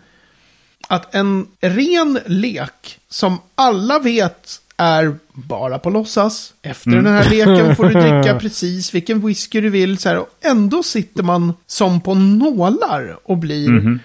Att 0.87 1.15
en 1.15 1.47
ren 1.61 2.19
lek 2.25 2.99
som 3.09 3.37
alla 3.55 3.99
vet 3.99 4.61
är 4.77 5.15
bara 5.33 5.79
på 5.79 5.89
låtsas. 5.89 6.53
Efter 6.61 6.91
den 6.91 7.05
här 7.07 7.29
leken 7.29 7.75
får 7.75 7.83
du 7.83 7.93
dricka 8.01 8.39
precis 8.39 8.93
vilken 8.93 9.27
whisky 9.27 9.61
du 9.61 9.69
vill. 9.69 9.97
Så 9.97 10.09
här, 10.09 10.17
och 10.17 10.29
ändå 10.41 10.83
sitter 10.83 11.23
man 11.23 11.53
som 11.67 12.01
på 12.01 12.13
nålar 12.13 13.17
och 13.23 13.37
blir 13.37 13.99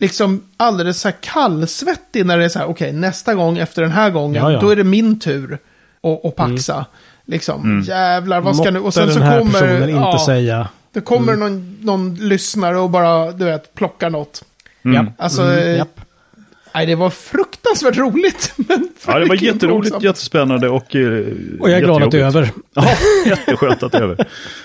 liksom 0.00 0.42
alldeles 0.56 1.00
så 1.00 1.08
här 1.08 1.16
kallsvettig 1.20 2.26
när 2.26 2.38
det 2.38 2.44
är 2.44 2.48
så 2.48 2.58
här, 2.58 2.66
okej, 2.68 2.92
nästa 2.92 3.34
gång 3.34 3.58
efter 3.58 3.82
den 3.82 3.90
här 3.92 4.10
gången, 4.10 4.42
Ja, 4.42 4.52
ja. 4.52 4.60
då 4.60 4.70
är 4.70 4.76
det 4.76 4.84
min 4.84 5.18
tur 5.20 5.58
att, 6.02 6.24
att 6.24 6.36
paxa. 6.36 6.86
Liksom, 7.26 7.84
jävlar, 7.86 8.40
vad 8.40 8.56
ska 8.56 8.70
nu... 8.70 8.80
Och 8.80 8.94
sen 8.94 9.12
så 9.14 9.20
kommer... 9.20 9.80
inte 9.82 9.90
ja. 9.92 10.22
säga. 10.26 10.68
Det 10.92 11.00
kommer 11.00 11.36
någon, 11.36 11.78
någon 11.82 12.14
lyssnare 12.14 12.78
och 12.78 12.90
bara, 12.90 13.32
du 13.32 13.44
vet, 13.44 13.74
plockar 13.74 14.10
något. 14.10 14.44
Ja. 14.82 15.06
Alltså, 15.18 15.42
Mm, 15.42 15.86
nej, 16.74 16.86
det 16.86 16.94
var 16.94 17.10
fruktansvärt 17.10 17.96
roligt. 17.96 18.52
Men 18.56 18.88
ja 19.06 19.18
det 19.18 19.24
var 19.26 19.34
jätteroligt, 19.42 19.90
plågsamt. 19.90 20.04
jättespännande 20.04 20.68
och... 20.68 20.96
eh, 20.96 21.24
Och 21.60 21.70
jag 21.70 21.78
är 21.78 21.80
glad 21.84 22.02
att 22.02 22.10
det 22.10 22.20
är 22.20 22.24
över. 22.24 22.50
Ja, 22.74 22.88
jätteskönt 23.26 23.82
att 23.82 23.92
det 23.92 23.98
är 23.98 24.02
över. 24.02 24.26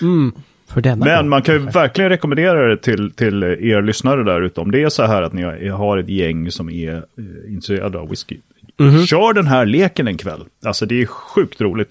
För 0.68 0.80
denna 0.80 1.04
Men 1.04 1.28
man 1.28 1.42
kan 1.42 1.54
ju 1.54 1.60
verkligen 1.60 2.10
rekommendera 2.10 2.68
det 2.68 2.76
till, 2.76 3.10
till 3.10 3.42
er 3.42 3.82
lyssnare 3.82 4.22
där 4.24 4.42
ute. 4.42 4.60
Om 4.60 4.70
det 4.70 4.82
är 4.82 4.88
så 4.88 5.02
här 5.06 5.22
att 5.22 5.32
ni 5.32 5.68
har 5.68 5.98
ett 5.98 6.08
gäng 6.08 6.50
som 6.50 6.70
är 6.70 6.94
eh, 6.94 7.52
intresserade 7.52 7.98
av 7.98 8.08
whisky. 8.10 8.36
Mhm. 8.78 9.06
Kör 9.06 9.32
den 9.32 9.46
här 9.46 9.66
leken 9.66 10.08
en 10.08 10.16
kväll. 10.16 10.40
Alltså 10.64 10.86
det 10.86 11.02
är 11.02 11.06
sjukt 11.06 11.60
roligt. 11.60 11.88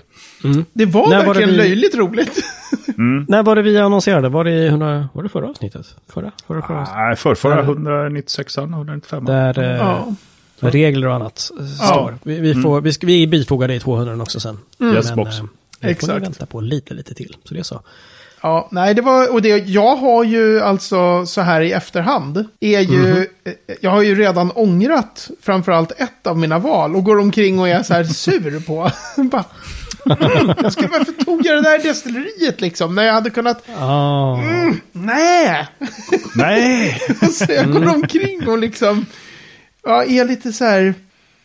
Det 0.74 0.86
var 0.86 1.10
När 1.10 1.18
var 1.18 1.22
det 1.22 1.28
verkligen 1.28 1.50
vi- 1.50 1.58
löjligt 1.58 1.96
roligt. 1.96 2.44
När 3.28 3.44
var 3.44 3.56
det 3.56 3.62
vi 3.62 3.78
annonserade? 3.78 4.30
Var 4.30 4.44
det, 4.44 4.52
i 4.52 4.68
100, 4.68 5.10
var 5.14 5.24
det 5.24 5.30
förra 5.30 5.48
avsnittet? 5.50 5.96
Förra? 6.10 6.32
Förra, 6.48 6.62
förra 6.62 6.80
avsnittet? 6.82 6.96
Nej, 6.98 7.16
förrförra 7.16 7.56
Där- 7.56 7.64
196 7.64 8.58
195 8.58 9.26
Där 9.26 9.60
eh, 9.60 9.66
ja. 9.78 10.08
regler 10.60 11.08
och 11.08 11.14
annat 11.16 11.52
eh, 11.60 11.66
står. 11.66 12.16
Vi, 12.24 12.40
vi, 12.40 12.54
får, 12.56 12.82
vi, 12.82 12.94
ska, 12.94 13.08
vi 13.08 13.28
bifogar 13.28 13.68
det 13.68 13.76
i 13.76 13.80
200 13.80 14.22
också 14.22 14.40
sen. 14.40 14.58
Yes, 14.94 15.06
Men 15.08 15.16
box. 15.16 15.38
eh, 15.40 15.44
det 15.44 15.88
får 15.88 15.90
Exakt. 15.90 16.14
ni 16.14 16.20
vänta 16.20 16.46
på 16.46 16.62
lite, 16.62 16.94
lite 16.94 17.14
till. 17.14 17.36
Så 17.44 17.54
det 17.54 17.60
är 17.60 17.64
så. 17.64 17.82
Ja, 18.46 18.68
nej, 18.72 18.94
det 18.94 19.02
var, 19.02 19.34
och 19.34 19.42
det, 19.42 19.50
jag 19.58 19.96
har 19.96 20.24
ju 20.24 20.62
alltså 20.62 21.26
så 21.26 21.42
här 21.42 21.62
i 21.62 21.72
efterhand, 21.72 22.46
är 22.60 22.80
ju, 22.80 23.20
eh, 23.44 23.54
jag 23.82 23.92
har 23.92 24.02
ju 24.02 24.16
redan 24.16 24.52
ångrat 24.52 25.30
framförallt 25.42 25.92
ett 25.92 26.28
av 26.28 26.38
mina 26.38 26.60
val 26.60 26.96
och 26.96 27.04
går 27.04 27.20
omkring 27.20 27.60
och 27.60 27.70
är 27.70 27.84
så 27.84 27.94
här 27.94 28.04
sur 28.04 28.60
på. 28.60 28.92
Bara, 29.24 29.46
mm, 30.06 30.54
jag 30.62 30.74
skulle, 30.74 30.88
varför 30.88 31.12
tog 31.26 31.46
jag 31.46 31.64
det 31.64 31.70
där 31.70 31.84
destilleriet 31.84 32.62
liksom, 32.62 32.96
när 32.96 33.04
jag 33.04 33.14
hade 33.14 33.30
kunnat, 33.30 33.64
Ah. 33.80 34.38
nej! 34.92 35.68
Nej! 36.36 37.02
Så 37.32 37.52
jag 37.52 37.72
går 37.72 37.96
omkring 37.96 38.48
och 38.48 38.58
liksom, 38.58 39.06
ja, 39.84 40.04
är 40.04 40.26
lite 40.26 40.54
så 40.54 40.66
här, 40.66 40.94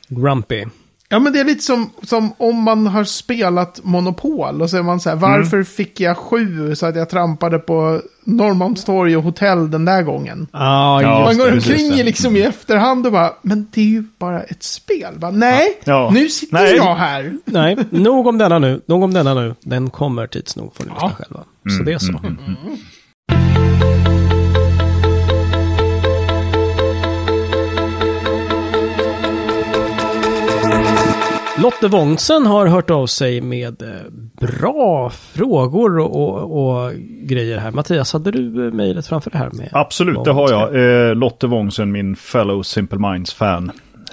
Grumpy. 0.09 0.65
Ja, 1.13 1.19
men 1.19 1.33
det 1.33 1.41
är 1.41 1.45
lite 1.45 1.63
som, 1.65 1.91
som 2.03 2.33
om 2.39 2.57
man 2.63 2.87
har 2.87 3.05
spelat 3.05 3.81
Monopol 3.83 4.63
och 4.63 4.71
så 4.71 4.77
är 4.77 4.83
man 4.83 5.01
så 5.01 5.09
här, 5.09 5.17
varför 5.17 5.63
fick 5.63 6.01
jag 6.01 6.17
sju 6.17 6.75
så 6.75 6.87
att 6.87 6.97
jag 6.97 7.09
trampade 7.09 7.59
på 7.59 8.01
Norrmalmstorg 8.25 9.17
och 9.17 9.23
hotell 9.23 9.71
den 9.71 9.85
där 9.85 10.03
gången? 10.03 10.47
Ah, 10.53 11.01
Ja, 11.03 11.25
man 11.25 11.39
går 11.39 11.53
omkring 11.53 11.91
det. 11.91 12.03
liksom 12.05 12.37
i 12.37 12.43
efterhand 12.43 13.07
och 13.07 13.13
bara, 13.13 13.33
men 13.43 13.67
det 13.73 13.81
är 13.81 13.85
ju 13.85 14.05
bara 14.19 14.43
ett 14.43 14.63
spel. 14.63 15.15
Bara, 15.17 15.31
nej, 15.31 15.81
Ja. 15.85 16.11
nu 16.15 16.29
sitter 16.29 16.55
Nej. 16.55 16.77
jag 16.77 16.95
här. 16.95 17.33
Nej, 17.45 17.77
nog 17.91 18.27
om 18.27 18.39
denna 18.39 18.59
nu. 18.59 18.81
Nog 18.87 19.03
om 19.03 19.15
denna 19.15 19.35
nu. 19.35 19.55
Den 19.61 19.91
kommer 19.91 20.27
tids 20.27 20.57
nog, 20.57 20.77
får 20.77 20.85
ni 20.85 20.91
Ja. 21.01 21.11
själva. 21.17 21.41
Så 21.79 21.83
det 21.85 21.93
är 21.93 21.99
så. 21.99 22.13
Lotte 31.63 31.89
Wångsen 31.89 32.47
har 32.47 32.67
hört 32.67 32.91
av 32.91 33.07
sig 33.07 33.41
med 33.41 33.83
eh, 33.83 33.89
bra 34.41 35.11
frågor 35.11 35.99
och, 35.99 36.17
och, 36.17 36.85
och 36.85 36.93
grejer 37.23 37.59
här. 37.59 37.71
Mattias, 37.71 38.13
hade 38.13 38.31
du 38.31 38.67
eh, 38.67 38.73
mejlet 38.73 39.07
framför 39.07 39.31
det 39.31 39.39
här? 39.39 39.51
Med 39.53 39.69
Absolut, 39.73 40.25
det 40.25 40.33
har 40.33 40.51
jag. 40.51 41.09
Eh, 41.09 41.15
Lotte 41.15 41.47
Wångsen, 41.47 41.93
min 41.93 42.17
fellow 42.17 42.63
Simple 42.63 42.99
Minds-fan. 42.99 43.71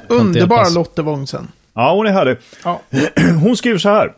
Underbara. 0.07 0.69
Lotte 0.69 1.01
Wångsen. 1.01 1.47
Ja, 1.73 1.93
hon 1.95 2.07
är 2.07 2.11
härlig. 2.11 2.37
Ja. 2.63 2.81
Hon 3.43 3.57
skriver 3.57 3.77
så 3.77 3.89
här. 3.89 4.13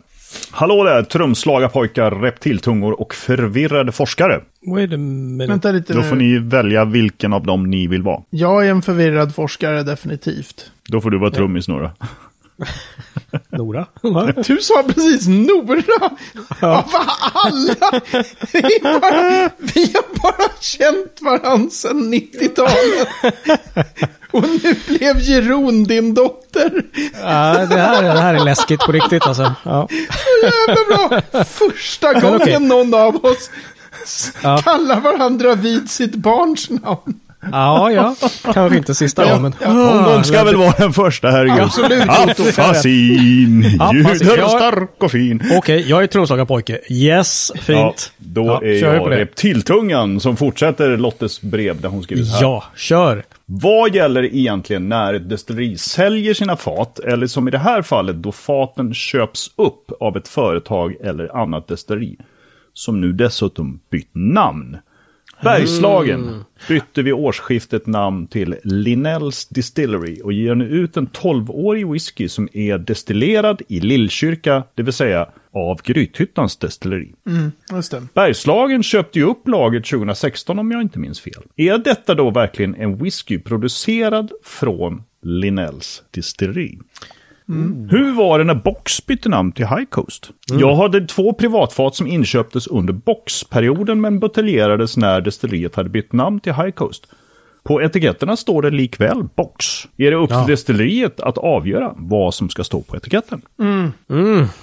Hallå 0.50 0.84
där, 0.84 1.02
trumslagarpojkar, 1.02 2.10
reptiltungor 2.10 3.00
och 3.00 3.14
förvirrade 3.14 3.92
forskare. 3.92 4.40
Wait 4.74 4.92
a 4.92 4.96
minute. 4.96 5.52
Vänta 5.52 5.70
lite 5.70 5.92
Då 5.92 6.02
får 6.02 6.16
nu. 6.16 6.24
ni 6.24 6.38
välja 6.38 6.84
vilken 6.84 7.32
av 7.32 7.46
dem 7.46 7.70
ni 7.70 7.86
vill 7.86 8.02
vara. 8.02 8.22
Jag 8.30 8.66
är 8.66 8.70
en 8.70 8.82
förvirrad 8.82 9.34
forskare 9.34 9.82
definitivt. 9.82 10.70
Då 10.88 11.00
får 11.00 11.10
du 11.10 11.18
vara 11.18 11.30
trummis 11.30 11.68
Nora. 11.68 11.90
Nora? 13.52 13.86
Du 14.46 14.58
sa 14.60 14.82
precis 14.82 15.26
Nora! 15.28 16.10
Av 16.60 16.90
alla! 17.32 18.00
Vi, 18.52 18.80
bara, 18.82 19.50
vi 19.58 19.92
har 19.94 20.22
bara 20.22 20.48
känt 20.60 21.18
varandra 21.20 21.70
sedan 21.70 22.14
90-talet. 22.14 23.08
Och 24.32 24.42
nu 24.42 24.74
blev 24.88 25.18
Jeroen 25.20 25.84
din 25.84 26.14
dotter. 26.14 26.84
Ja, 27.22 27.66
det, 27.66 27.76
här, 27.80 28.02
det 28.02 28.20
här 28.20 28.34
är 28.34 28.44
läskigt 28.44 28.80
på 28.80 28.92
riktigt 28.92 29.26
alltså. 29.26 29.54
Ja. 29.62 29.88
Jävla 30.42 31.20
bra! 31.30 31.44
Första 31.44 32.12
gången 32.20 32.42
okej. 32.42 32.58
någon 32.60 32.94
av 32.94 33.24
oss 33.24 33.50
Ja. 34.42 34.58
kallar 34.64 35.00
varandra 35.00 35.54
vid 35.54 35.90
sitt 35.90 36.14
barns 36.14 36.70
namn. 36.70 37.20
Ja, 37.52 37.90
ja. 37.92 38.14
Kanske 38.54 38.78
inte 38.78 38.94
sista 38.94 39.26
Ja, 39.26 39.34
gången. 39.36 39.52
Någon 39.66 40.04
gång 40.04 40.24
ska 40.24 40.44
väl 40.44 40.56
vara 40.56 40.74
den 40.78 40.92
första, 40.92 41.30
herregud. 41.30 41.60
Absolut. 41.60 42.08
Affasin, 42.08 43.62
ljuder 43.94 44.38
ja. 44.38 44.48
stark 44.48 44.90
och 45.02 45.10
fin. 45.10 45.42
Okej, 45.56 45.84
jag 45.88 46.02
är 46.02 46.06
trumslagarpojke. 46.06 46.78
Yes, 46.90 47.52
Ja, 47.54 47.60
fint. 47.60 48.12
då 48.18 48.44
Ja, 48.46 48.62
är 48.68 48.84
jag 48.84 48.98
på 49.02 49.08
det. 49.08 49.16
reptiltungan 49.16 50.20
som 50.20 50.36
fortsätter 50.36 50.96
Lottes 50.96 51.40
brev 51.42 51.80
där 51.80 51.88
hon 51.88 52.02
skriver 52.02 52.22
så 52.22 52.34
här. 52.34 52.42
Ja, 52.42 52.64
kör. 52.76 53.22
Vad 53.46 53.94
gäller 53.94 54.34
egentligen 54.34 54.88
när 54.88 55.14
ett 55.14 55.28
destilleri 55.28 55.76
säljer 55.78 56.34
sina 56.34 56.56
fat, 56.56 56.98
eller 56.98 57.26
som 57.26 57.48
i 57.48 57.50
det 57.50 57.58
här 57.58 57.82
fallet 57.82 58.16
då 58.16 58.32
faten 58.32 58.94
köps 58.94 59.50
upp 59.56 59.90
av 60.00 60.16
ett 60.16 60.28
företag 60.28 60.94
eller 61.04 61.36
annat 61.42 61.68
destilleri, 61.68 62.16
som 62.74 63.00
nu 63.00 63.12
dessutom 63.12 63.80
bytt 63.90 64.10
namn? 64.12 64.76
Bergslagen 65.42 66.44
bytte 66.68 67.02
vid 67.02 67.12
årsskiftet 67.12 67.86
namn 67.86 68.26
till 68.26 68.56
Linnells 68.64 69.48
Distillery 69.48 70.20
och 70.24 70.32
ger 70.32 70.54
nu 70.54 70.64
ut 70.64 70.96
en 70.96 71.08
12-årig 71.08 71.90
whisky 71.92 72.28
som 72.28 72.48
är 72.52 72.78
destillerad 72.78 73.62
i 73.68 73.80
Lillkyrka, 73.80 74.64
det 74.74 74.82
vill 74.82 74.92
säga 74.92 75.28
av 75.52 75.82
Grythyttans 75.82 76.56
destilleri. 76.56 77.14
Det. 77.90 78.14
Bergslagen 78.14 78.82
köpte 78.82 79.18
ju 79.18 79.24
upp 79.24 79.48
laget 79.48 79.84
2016 79.84 80.58
om 80.58 80.70
jag 80.70 80.82
inte 80.82 80.98
minns 80.98 81.20
fel. 81.20 81.42
Är 81.56 81.78
detta 81.78 82.14
då 82.14 82.30
verkligen 82.30 82.74
en 82.74 82.96
whisky 82.96 83.38
producerad 83.38 84.32
från 84.44 85.02
Linnells 85.22 86.02
distilleri? 86.10 86.78
Hur 87.90 88.12
var 88.16 88.38
det 88.38 88.44
när 88.44 88.54
Box 88.54 89.06
bytte 89.06 89.28
namn 89.28 89.52
till 89.52 89.66
High 89.66 89.84
Coast? 89.84 90.30
Jag 90.46 90.74
hade 90.74 91.06
två 91.06 91.32
privatfat 91.32 91.94
som 91.94 92.06
inköptes 92.06 92.66
under 92.66 92.92
Box-perioden 92.92 94.00
men 94.00 94.20
buteljerades 94.20 94.96
när 94.96 95.20
destilleriet 95.20 95.74
hade 95.74 95.88
bytt 95.88 96.12
namn 96.12 96.40
till 96.40 96.54
High 96.54 96.70
Coast. 96.70 97.06
På 97.70 97.82
etiketterna 97.82 98.36
står 98.36 98.62
det 98.62 98.70
likväl 98.70 99.24
Box. 99.36 99.64
Är 99.96 100.10
det 100.10 100.16
upp 100.16 100.30
Ja. 100.30 100.44
till 100.44 100.50
destilleriet 100.52 101.20
att 101.20 101.38
avgöra 101.38 101.92
vad 101.96 102.34
som 102.34 102.48
ska 102.48 102.64
stå 102.64 102.80
på 102.82 102.96
etiketten? 102.96 103.42
Mm. 103.60 103.92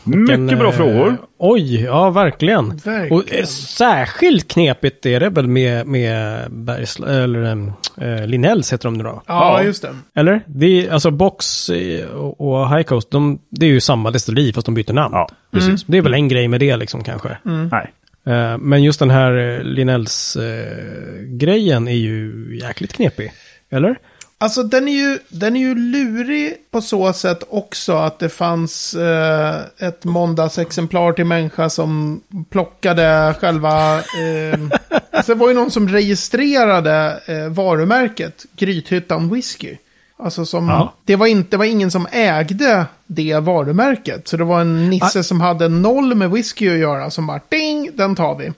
Mycket 0.04 0.28
Den, 0.28 0.48
bra 0.48 0.68
eh, 0.68 0.74
frågor. 0.74 1.18
Oj, 1.38 1.82
ja 1.84 2.10
verkligen. 2.10 2.70
Verkligen. 2.70 3.12
Och 3.12 3.34
eh, 3.34 3.46
särskilt 3.46 4.48
knepigt 4.48 5.06
är 5.06 5.20
det 5.20 5.30
väl 5.30 5.48
med, 5.48 5.88
med 5.88 6.42
Bergs, 6.52 7.00
eller 7.00 7.72
äh, 8.02 8.26
Linnells 8.28 8.74
heter 8.74 8.84
de 8.88 8.94
nu 8.98 9.04
då. 9.04 9.22
Ja, 9.28 9.58
Ja. 9.60 9.64
just 9.64 9.82
det. 9.82 9.96
Eller? 10.16 10.42
Det 10.46 10.66
är, 10.88 10.92
alltså 10.94 11.12
Box 11.12 11.70
eh, 11.70 12.06
och, 12.10 12.42
och 12.42 12.70
High 12.70 12.84
Coast, 12.84 13.12
de, 13.12 13.40
det 13.50 13.66
är 13.66 13.70
ju 13.70 13.80
samma 13.82 14.12
destilleri 14.12 14.54
fast 14.54 14.66
de 14.66 14.74
byter 14.76 14.94
namn. 14.94 15.14
Ja, 15.16 15.30
precis. 15.52 15.84
Det 15.84 15.98
är 15.98 16.02
väl 16.02 16.14
en 16.14 16.28
grej 16.28 16.48
med 16.48 16.60
det 16.60 16.78
liksom 16.78 17.04
kanske. 17.04 17.38
Nej. 17.44 17.92
Eh, 18.28 18.58
Men 18.58 18.84
just 18.84 19.00
den 19.00 19.10
här 19.10 19.38
eh, 19.38 19.64
Linnells-grejen 19.64 21.88
är 21.88 21.96
ju 21.96 22.48
jäkligt 22.62 22.94
knepig. 22.94 23.34
Eller? 23.70 23.98
Alltså 24.40 24.64
den 24.64 24.88
är, 24.88 24.92
ju, 24.92 25.20
den 25.30 25.56
är 25.56 25.60
ju 25.60 25.76
lurig 25.76 26.54
på 26.72 26.82
så 26.82 27.14
sätt 27.14 27.44
också 27.50 27.94
att 27.94 28.20
det 28.20 28.30
fanns 28.30 28.96
eh, 28.96 29.56
ett 29.78 30.04
måndagsexemplar 30.04 31.14
till 31.14 31.26
människa 31.26 31.70
som 31.70 32.22
plockade 32.50 33.36
själva... 33.40 33.98
Eh, 33.98 34.60
alltså 35.12 35.34
det 35.34 35.40
var 35.40 35.48
ju 35.48 35.54
någon 35.54 35.72
som 35.72 35.90
registrerade 35.90 37.20
eh, 37.26 37.50
varumärket 37.50 38.46
Grythyttan 38.58 39.34
Whisky. 39.34 39.78
Alltså 40.20 40.46
som, 40.46 40.68
Ja. 40.70 40.94
det, 41.06 41.16
var 41.16 41.28
inte, 41.28 41.50
det 41.50 41.58
var 41.58 41.66
ingen 41.66 41.92
som 41.92 42.08
ägde 42.12 42.86
det 43.08 43.40
varumärket. 43.40 44.28
Så 44.28 44.38
det 44.38 44.44
var 44.44 44.62
en 44.62 44.90
nisse 44.90 45.20
Ah. 45.20 45.24
som 45.24 45.42
hade 45.42 45.68
noll 45.70 46.16
med 46.16 46.32
whisky 46.32 46.70
att 46.74 46.78
göra 46.80 47.10
som 47.12 47.28
bara 47.28 47.40
ding, 47.50 47.90
den 47.96 48.16
tar 48.16 48.36
vi. 48.36 48.52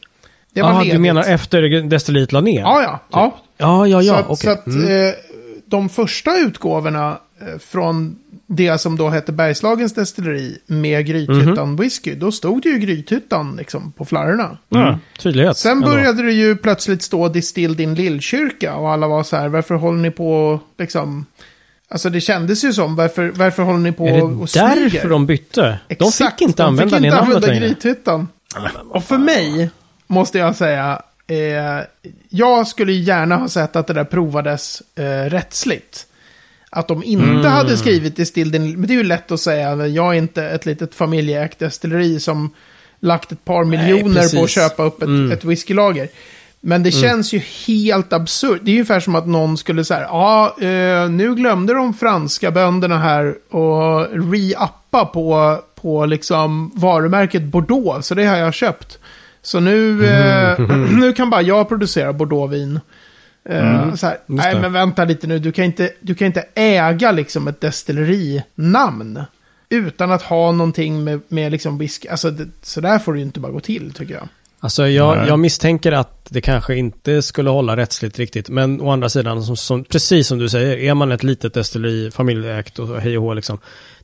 Det 0.53 0.61
var 0.61 0.79
du 0.79 0.83
ledigt. 0.85 1.01
menar 1.01 1.23
efter 1.23 1.81
destilleriet 1.89 2.31
la 2.31 2.41
ner? 2.41 2.59
Ja, 2.61 2.81
ja. 2.81 2.99
ja. 3.11 3.37
ja, 3.57 3.87
ja. 3.87 4.01
ja 4.01 4.13
så 4.13 4.19
att, 4.19 4.25
okej. 4.29 4.37
så 4.37 4.49
att 4.51 4.67
Mm. 4.67 5.07
eh, 5.07 5.13
de 5.65 5.89
första 5.89 6.37
utgåvorna 6.37 7.17
eh, 7.41 7.59
från 7.59 8.15
det 8.47 8.77
som 8.77 8.97
då 8.97 9.09
hette 9.09 9.31
Bergslagens 9.31 9.93
destilleri 9.93 10.57
med 10.67 11.05
Grythyttan 11.05 11.67
Mhm. 11.69 11.75
whisky, 11.75 12.15
då 12.15 12.31
stod 12.31 12.61
det 12.63 12.69
ju 12.69 12.77
Grythyttan 12.77 13.55
liksom 13.57 13.91
på 13.91 14.05
flarrorna. 14.05 14.57
Ja, 14.69 14.99
tydlighet. 15.19 15.57
Sen 15.57 15.71
ändå. 15.71 15.87
började 15.87 16.23
det 16.23 16.31
ju 16.31 16.55
plötsligt 16.55 17.01
stå 17.01 17.27
Distilled 17.29 17.79
in 17.79 17.95
Lillkyrka 17.95 18.75
och 18.75 18.91
alla 18.91 19.07
var 19.07 19.23
så 19.23 19.35
här, 19.35 19.47
varför 19.47 19.75
håller 19.75 19.99
ni 19.99 20.11
på 20.11 20.59
liksom... 20.77 21.25
Alltså 21.91 22.09
det 22.09 22.21
kändes 22.21 22.63
ju 22.65 22.73
som, 22.73 22.95
varför, 22.95 23.31
varför 23.35 23.63
håller 23.63 23.79
ni 23.79 23.91
på 23.91 24.07
Är 24.07 24.23
och 24.23 24.29
det 24.41 24.47
smyger? 24.47 24.89
därför 24.89 25.09
de 25.09 25.25
bytte? 25.25 25.79
De 25.87 25.93
Exakt, 25.93 26.39
fick 26.39 26.47
inte 26.49 26.63
de 26.63 26.67
använda 26.67 26.95
fick 26.97 27.01
det 27.01 27.07
inte 27.07 27.19
använda. 27.19 27.53
Grythyttan. 27.53 28.27
Och 28.89 29.03
för 29.03 29.17
mig, 29.17 29.69
måste 30.07 30.37
jag 30.37 30.55
säga, 30.55 31.01
eh, 31.27 31.85
jag 32.29 32.67
skulle 32.67 32.91
gärna 32.93 33.35
ha 33.35 33.47
sett 33.47 33.75
att 33.75 33.87
det 33.87 33.93
där 33.93 34.03
provades 34.03 34.81
eh, 34.95 35.03
rättsligt. 35.29 36.05
Att 36.69 36.87
de 36.87 37.03
inte 37.03 37.29
Mm. 37.29 37.45
hade 37.45 37.77
skrivit 37.77 38.15
Distilled 38.15 38.55
in, 38.55 38.71
men 38.79 38.87
det 38.87 38.93
är 38.93 38.97
ju 38.97 39.03
lätt 39.03 39.31
att 39.31 39.39
säga, 39.39 39.87
jag 39.87 40.13
är 40.15 40.17
inte 40.17 40.43
ett 40.43 40.65
litet 40.65 40.95
familjeägt 40.95 41.59
destilleri 41.59 42.19
som 42.19 42.53
lagt 42.99 43.31
ett 43.31 43.45
par 43.45 43.63
miljoner 43.63 44.35
på 44.37 44.43
att 44.43 44.49
köpa 44.49 44.83
upp 44.83 45.01
ett, 45.01 45.07
Mm. 45.07 45.31
ett 45.31 45.43
whiskylager. 45.45 46.07
Men 46.61 46.83
det 46.83 46.91
känns 46.91 47.33
ju 47.33 47.41
helt 47.67 48.13
absurt. 48.13 48.61
Det 48.63 48.71
är 48.71 48.73
ungefär 48.73 48.99
som 48.99 49.15
att 49.15 49.27
någon 49.27 49.57
skulle 49.57 49.83
säga, 49.83 50.01
ja, 50.01 50.55
eh, 50.61 51.09
nu 51.09 51.35
glömde 51.35 51.73
de 51.73 51.93
franska 51.93 52.51
bönderna 52.51 52.97
här 52.97 53.35
och 53.49 54.07
re-uppa 54.11 55.05
på, 55.05 55.57
på 55.75 56.05
liksom 56.05 56.71
varumärket 56.75 57.43
Bordeaux, 57.43 58.07
så 58.07 58.15
det 58.15 58.25
har 58.25 58.37
jag 58.37 58.53
köpt. 58.53 58.99
Så 59.41 59.59
nu, 59.59 60.05
eh, 60.05 60.59
nu 60.99 61.13
kan 61.13 61.29
bara 61.29 61.41
jag 61.41 61.69
producera 61.69 62.13
Bordeauxvin. 62.13 62.79
Eh, 63.49 63.93
så 63.95 64.07
här, 64.07 64.17
nej 64.25 64.61
men 64.61 64.73
vänta 64.73 65.05
lite 65.05 65.27
nu, 65.27 65.39
du 65.39 65.51
kan 65.51 65.65
inte, 65.65 65.91
du 65.99 66.15
kan 66.15 66.25
inte 66.25 66.45
äga 66.55 67.11
liksom 67.11 67.47
ett 67.47 67.61
destillerinamn. 67.61 69.23
Utan 69.69 70.11
att 70.11 70.21
ha 70.21 70.51
någonting 70.51 71.03
med, 71.03 71.21
med 71.27 71.51
liksom 71.51 71.77
whisky. 71.77 72.07
Alltså 72.07 72.31
det, 72.31 72.47
så 72.61 72.81
där 72.81 72.99
får 72.99 73.13
det 73.13 73.19
ju 73.19 73.25
inte 73.25 73.39
bara 73.39 73.51
gå 73.51 73.59
till 73.59 73.93
tycker 73.93 74.13
jag. 74.13 74.27
Alltså 74.61 74.87
jag, 74.87 75.27
jag 75.27 75.39
misstänker 75.39 75.91
att 75.91 76.27
det 76.29 76.41
kanske 76.41 76.75
inte 76.75 77.21
skulle 77.21 77.49
hålla 77.49 77.77
rättsligt 77.77 78.19
riktigt. 78.19 78.49
Men 78.49 78.81
å 78.81 78.91
andra 78.91 79.09
sidan, 79.09 79.43
som, 79.43 79.57
som, 79.57 79.83
precis 79.83 80.27
som 80.27 80.39
du 80.39 80.49
säger, 80.49 80.77
är 80.77 80.93
man 80.93 81.11
ett 81.11 81.23
litet 81.23 81.53
destilleri, 81.53 82.11
familjeägt 82.11 82.79
och 82.79 83.01
hej 83.01 83.17
och 83.17 83.23
hå 83.23 83.33
liksom. 83.33 83.57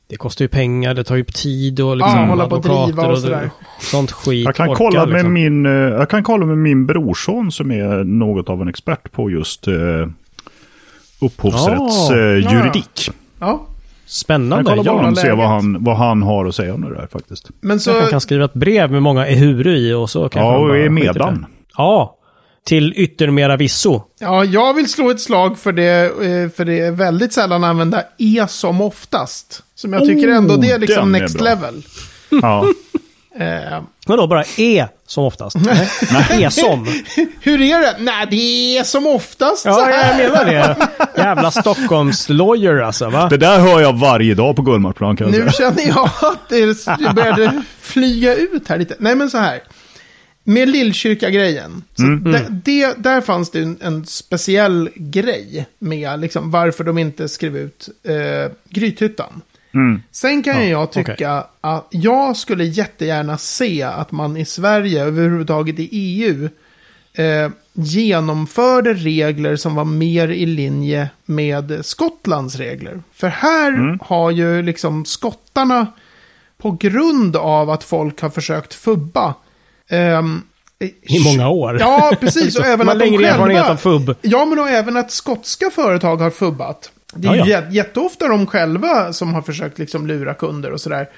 Det 0.08 0.16
kostar 0.16 0.44
ju 0.44 0.48
pengar, 0.48 0.94
det 0.94 1.04
tar 1.04 1.16
ju 1.16 1.24
tid 1.24 1.80
och 1.80 1.96
liksom 1.96 2.18
Ja, 2.18 2.26
hålla 2.26 2.46
på 2.48 2.56
och 2.56 2.62
driva 2.62 3.06
och 3.06 3.18
sådär. 3.18 3.50
Sånt 3.80 4.12
skit. 4.12 4.44
Jag 4.44 4.54
kan, 4.54 4.68
orkar, 4.68 4.76
kolla 4.76 5.06
med 5.06 5.14
liksom. 5.14 5.32
min, 5.32 5.66
eh, 5.66 5.72
jag 5.72 6.10
kan 6.10 6.22
kolla 6.22 6.46
med 6.46 6.58
min 6.58 6.86
brorson 6.86 7.52
som 7.52 7.70
är 7.70 8.04
något 8.04 8.48
av 8.48 8.62
en 8.62 8.68
expert 8.68 9.12
på 9.12 9.30
just 9.30 9.68
eh, 9.68 9.74
upphovsrättsjuridik. 11.20 13.08
Ja. 13.08 13.12
Eh, 13.12 13.48
Ja. 13.48 13.66
Jag 14.06 14.10
Spännande. 14.10 14.56
kan 14.56 14.64
kolla 14.64 14.82
med 14.82 14.86
Ja. 14.86 14.96
honom 14.96 15.12
och 15.12 15.18
se 15.18 15.32
vad 15.32 15.48
han, 15.48 15.84
vad 15.84 15.96
han 15.96 16.22
har 16.22 16.46
att 16.46 16.54
säga 16.54 16.74
om 16.74 16.80
det 16.82 16.94
där 16.94 17.06
faktiskt. 17.12 17.48
men 17.60 17.80
så... 17.80 18.00
Han 18.00 18.10
kan 18.10 18.20
skriva 18.20 18.44
ett 18.44 18.54
brev 18.54 18.90
med 18.92 19.02
många 19.02 19.26
ehuru 19.26 19.76
i 19.76 19.92
och 19.92 20.10
så 20.10 20.20
kanske 20.20 20.38
Ja, 20.40 20.56
och 20.58 20.68
bara 20.68 20.78
är 20.78 20.88
medan. 20.88 21.46
Ja. 21.76 22.12
Till 22.66 22.92
yttermera 22.96 23.56
visso. 23.56 24.00
Ja, 24.20 24.44
jag 24.44 24.74
vill 24.74 24.90
slå 24.90 25.10
ett 25.10 25.20
slag 25.20 25.58
för 25.58 25.72
det, 25.72 26.04
eh, 26.04 26.50
för 26.50 26.64
det 26.64 26.80
är 26.80 26.90
väldigt 26.90 27.32
sällan 27.32 27.64
använda 27.64 28.02
e 28.18 28.44
som 28.48 28.80
oftast. 28.80 29.62
Som 29.74 29.92
jag 29.92 30.02
tycker 30.06 30.30
Oh, 30.32 30.36
ändå 30.36 30.56
det 30.56 30.70
är 30.70 30.78
liksom 30.78 31.12
den 31.12 31.14
är 31.14 31.20
next 31.20 31.38
bra. 31.38 31.44
level. 31.44 31.82
Ja. 32.42 32.66
Eh, 33.38 33.82
Vadå, 34.06 34.26
bara 34.26 34.44
E 34.56 34.86
som 35.06 35.24
oftast? 35.24 35.56
Nej. 36.12 36.44
E 36.44 36.50
som. 36.50 36.86
hur 37.40 37.60
är 37.62 37.80
det? 37.80 37.94
Nej, 37.98 38.26
det 38.30 38.78
är 38.78 38.84
som 38.84 39.06
oftast 39.06 39.62
så 39.62 39.68
Ja, 39.68 39.84
här. 39.92 40.20
jag 40.20 40.30
menar 40.30 40.44
det. 40.44 40.76
Jävla 41.16 41.50
Stockholms 41.50 42.28
lawyer 42.28 42.76
alltså, 42.80 43.08
va? 43.10 43.28
Det 43.28 43.36
där 43.36 43.58
hör 43.60 43.80
jag 43.80 43.92
varje 43.98 44.34
dag 44.34 44.56
på 44.56 44.62
Gullmarsplan 44.62 45.16
kan 45.16 45.32
jag 45.32 45.44
Nu 45.44 45.50
säga. 45.50 45.74
känner 45.74 45.88
jag 45.88 46.10
att 46.22 46.48
det 46.48 47.14
började 47.14 47.62
flyga 47.80 48.34
ut 48.34 48.68
här 48.68 48.78
lite. 48.78 48.96
Nej, 48.98 49.14
men 49.14 49.30
så 49.30 49.38
här. 49.38 49.60
Med 50.48 50.68
Lillkyrka-grejen. 50.68 51.82
Det, 52.24 52.46
det, 52.64 52.94
där 52.98 53.20
fanns 53.20 53.50
det 53.50 53.58
en, 53.62 53.78
en 53.82 54.06
speciell 54.06 54.90
grej 54.94 55.66
med 55.78 56.20
liksom, 56.20 56.50
varför 56.50 56.84
de 56.84 56.98
inte 56.98 57.28
skrev 57.28 57.56
ut 57.56 57.88
eh, 58.04 58.52
Grythyttan. 58.70 59.42
Mm. 59.74 60.02
Sen 60.10 60.42
kan 60.42 60.64
ju 60.64 60.70
jag 60.70 60.92
tycka 60.92 61.44
att 61.60 61.86
jag 61.90 62.36
skulle 62.36 62.64
jättegärna 62.64 63.38
se 63.38 63.82
att 63.82 64.12
man 64.12 64.36
i 64.36 64.44
Sverige, 64.44 65.04
överhuvudtaget 65.04 65.78
i 65.78 65.88
EU, 65.92 66.48
eh, 67.14 67.50
genomförde 67.72 68.94
regler 68.94 69.56
som 69.56 69.74
var 69.74 69.84
mer 69.84 70.28
i 70.28 70.46
linje 70.46 71.10
med 71.24 71.80
Skottlands 71.82 72.56
regler. 72.56 73.02
För 73.12 73.28
här 73.28 73.98
har 74.04 74.30
ju 74.30 74.62
liksom 74.62 75.04
skottarna, 75.04 75.86
på 76.58 76.70
grund 76.70 77.36
av 77.36 77.70
att 77.70 77.84
folk 77.84 78.20
har 78.20 78.30
försökt 78.30 78.74
fubba, 78.74 79.34
ehm, 79.88 80.42
I 81.02 81.18
många 81.24 81.48
år. 81.48 81.76
Ja, 81.80 82.12
precis. 82.20 82.58
Och 82.58 82.64
även 82.66 82.88
att 82.88 82.98
de 82.98 83.10
själva... 83.10 83.28
erfarenhet 83.28 83.68
av 83.68 83.76
fubb. 83.76 84.14
Ja, 84.22 84.44
men 84.44 84.58
och 84.58 84.68
även 84.68 84.96
att 84.96 85.10
skotska 85.10 85.70
företag 85.70 86.16
har 86.16 86.30
fubbat. 86.30 86.90
Det 87.18 87.28
är 87.28 87.34
ju 87.34 87.52
jät- 87.52 87.70
jätteofta 87.72 88.28
de 88.28 88.46
själva 88.46 89.12
som 89.12 89.34
har 89.34 89.42
försökt 89.42 89.78
liksom 89.78 90.06
lura 90.06 90.34
kunder 90.34 90.72
och 90.72 90.80
sådär. 90.80 91.08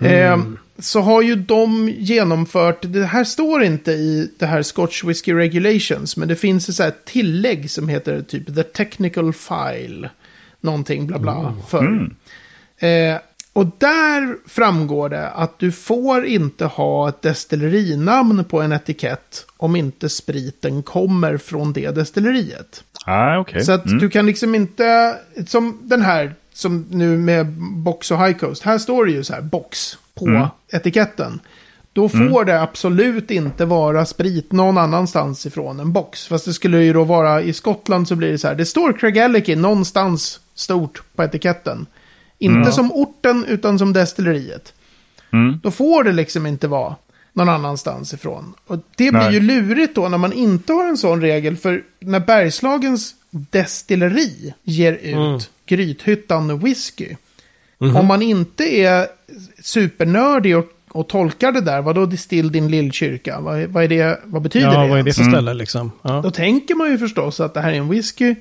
Mm. 0.00 0.40
Eh, 0.40 0.46
så 0.78 1.00
har 1.00 1.22
ju 1.22 1.36
de 1.36 1.88
genomfört, 1.98 2.78
det 2.82 3.04
här 3.04 3.24
står 3.24 3.62
inte 3.62 3.92
i 3.92 4.30
det 4.38 4.46
här 4.46 4.62
Scotch 4.62 5.04
Whisky 5.04 5.32
Regulations, 5.34 6.16
men 6.16 6.28
det 6.28 6.36
finns 6.36 6.68
ett 6.68 6.74
så 6.74 6.90
tillägg 7.04 7.70
som 7.70 7.88
heter 7.88 8.22
typ 8.22 8.54
The 8.54 8.62
Technical 8.62 9.32
File. 9.32 10.10
Någonting 10.60 11.06
bla 11.06 11.18
bla 11.18 11.54
för. 11.68 12.10
Eh, 12.78 13.18
och 13.52 13.66
där 13.78 14.36
framgår 14.48 15.08
det 15.08 15.28
att 15.30 15.58
du 15.58 15.72
får 15.72 16.26
inte 16.26 16.64
ha 16.64 17.08
ett 17.08 17.22
destillerinamn 17.22 18.44
på 18.44 18.60
en 18.62 18.72
etikett 18.72 19.46
om 19.56 19.76
inte 19.76 20.08
spriten 20.08 20.82
kommer 20.82 21.36
från 21.36 21.72
det 21.72 21.90
destilleriet. 21.90 22.84
Nej, 23.06 23.38
okej. 23.38 23.64
Så 23.64 23.72
att 23.72 23.86
Mm. 23.86 23.98
du 23.98 24.08
kan 24.10 24.26
liksom 24.26 24.54
inte, 24.54 25.16
som 25.46 25.78
den 25.82 26.02
här, 26.02 26.34
som 26.52 26.86
nu 26.90 27.18
med 27.18 27.46
Box 27.72 28.10
och 28.10 28.26
High 28.26 28.38
Coast, 28.38 28.62
här 28.62 28.78
står 28.78 29.04
det 29.06 29.12
ju 29.12 29.24
så 29.24 29.32
här 29.34 29.40
Box 29.42 29.98
på 30.14 30.26
Mm. 30.26 30.46
etiketten. 30.72 31.40
Då 31.92 32.08
får 32.08 32.44
det 32.44 32.62
absolut 32.62 33.30
inte 33.30 33.64
vara 33.64 34.06
sprit 34.06 34.52
någon 34.52 34.78
annanstans 34.78 35.46
ifrån 35.46 35.80
en 35.80 35.92
box. 35.92 36.26
Fast 36.26 36.44
det 36.44 36.52
skulle 36.52 36.82
ju 36.82 36.92
då 36.92 37.04
vara 37.04 37.42
i 37.42 37.52
Skottland 37.52 38.08
så 38.08 38.16
blir 38.16 38.32
det 38.32 38.38
så 38.38 38.48
här. 38.48 38.54
Det 38.54 38.66
står 38.66 38.92
Craigellachie 38.92 39.56
någonstans 39.56 40.40
stort 40.54 41.02
på 41.16 41.22
etiketten. 41.22 41.86
Inte 42.38 42.72
som 42.72 42.92
orten 42.92 43.44
utan 43.48 43.78
som 43.78 43.92
destilleriet. 43.92 44.72
Mm. 45.32 45.60
Då 45.62 45.70
får 45.70 46.04
det 46.04 46.12
liksom 46.12 46.46
inte 46.46 46.68
vara 46.68 46.94
någon 47.36 47.48
annanstans 47.48 48.14
ifrån. 48.14 48.54
Och 48.66 48.76
det 48.76 49.10
blir 49.10 49.20
Nej. 49.20 49.34
ju 49.34 49.40
lurigt 49.40 49.94
då 49.94 50.08
när 50.08 50.18
man 50.18 50.32
inte 50.32 50.72
har 50.72 50.88
en 50.88 50.96
sån 50.96 51.20
regel. 51.20 51.56
För 51.56 51.82
när 52.00 52.20
Bergslagens 52.20 53.14
destilleri 53.30 54.54
ger 54.62 54.92
ut 54.92 55.04
Mm. 55.14 55.38
Grythyttan 55.66 56.58
whisky. 56.58 57.16
Mhm. 57.78 57.96
Om 57.96 58.06
man 58.06 58.22
inte 58.22 58.64
är 58.64 59.06
supernördig 59.62 60.58
och, 60.58 60.66
och 60.88 61.08
tolkar 61.08 61.52
det 61.52 61.60
där, 61.60 61.82
vad 61.82 61.94
då 61.94 62.06
distilled 62.06 62.56
in 62.56 62.68
Lillkyrka? 62.70 63.40
Vad, 63.40 63.60
vad, 63.64 63.84
är 63.84 63.88
det, 63.88 64.20
vad 64.24 64.42
betyder 64.42 64.72
Ja, 64.72 64.80
det? 64.82 64.88
vad 64.88 64.98
är 64.98 65.02
det 65.02 65.12
för 65.12 65.24
ställe 65.24 65.54
liksom? 65.54 65.90
Ja. 66.02 66.20
Då 66.24 66.30
tänker 66.30 66.74
man 66.74 66.90
ju 66.90 66.98
förstås 66.98 67.40
att 67.40 67.54
det 67.54 67.60
här 67.60 67.72
är 67.72 67.76
en 67.76 67.88
whisky 67.88 68.34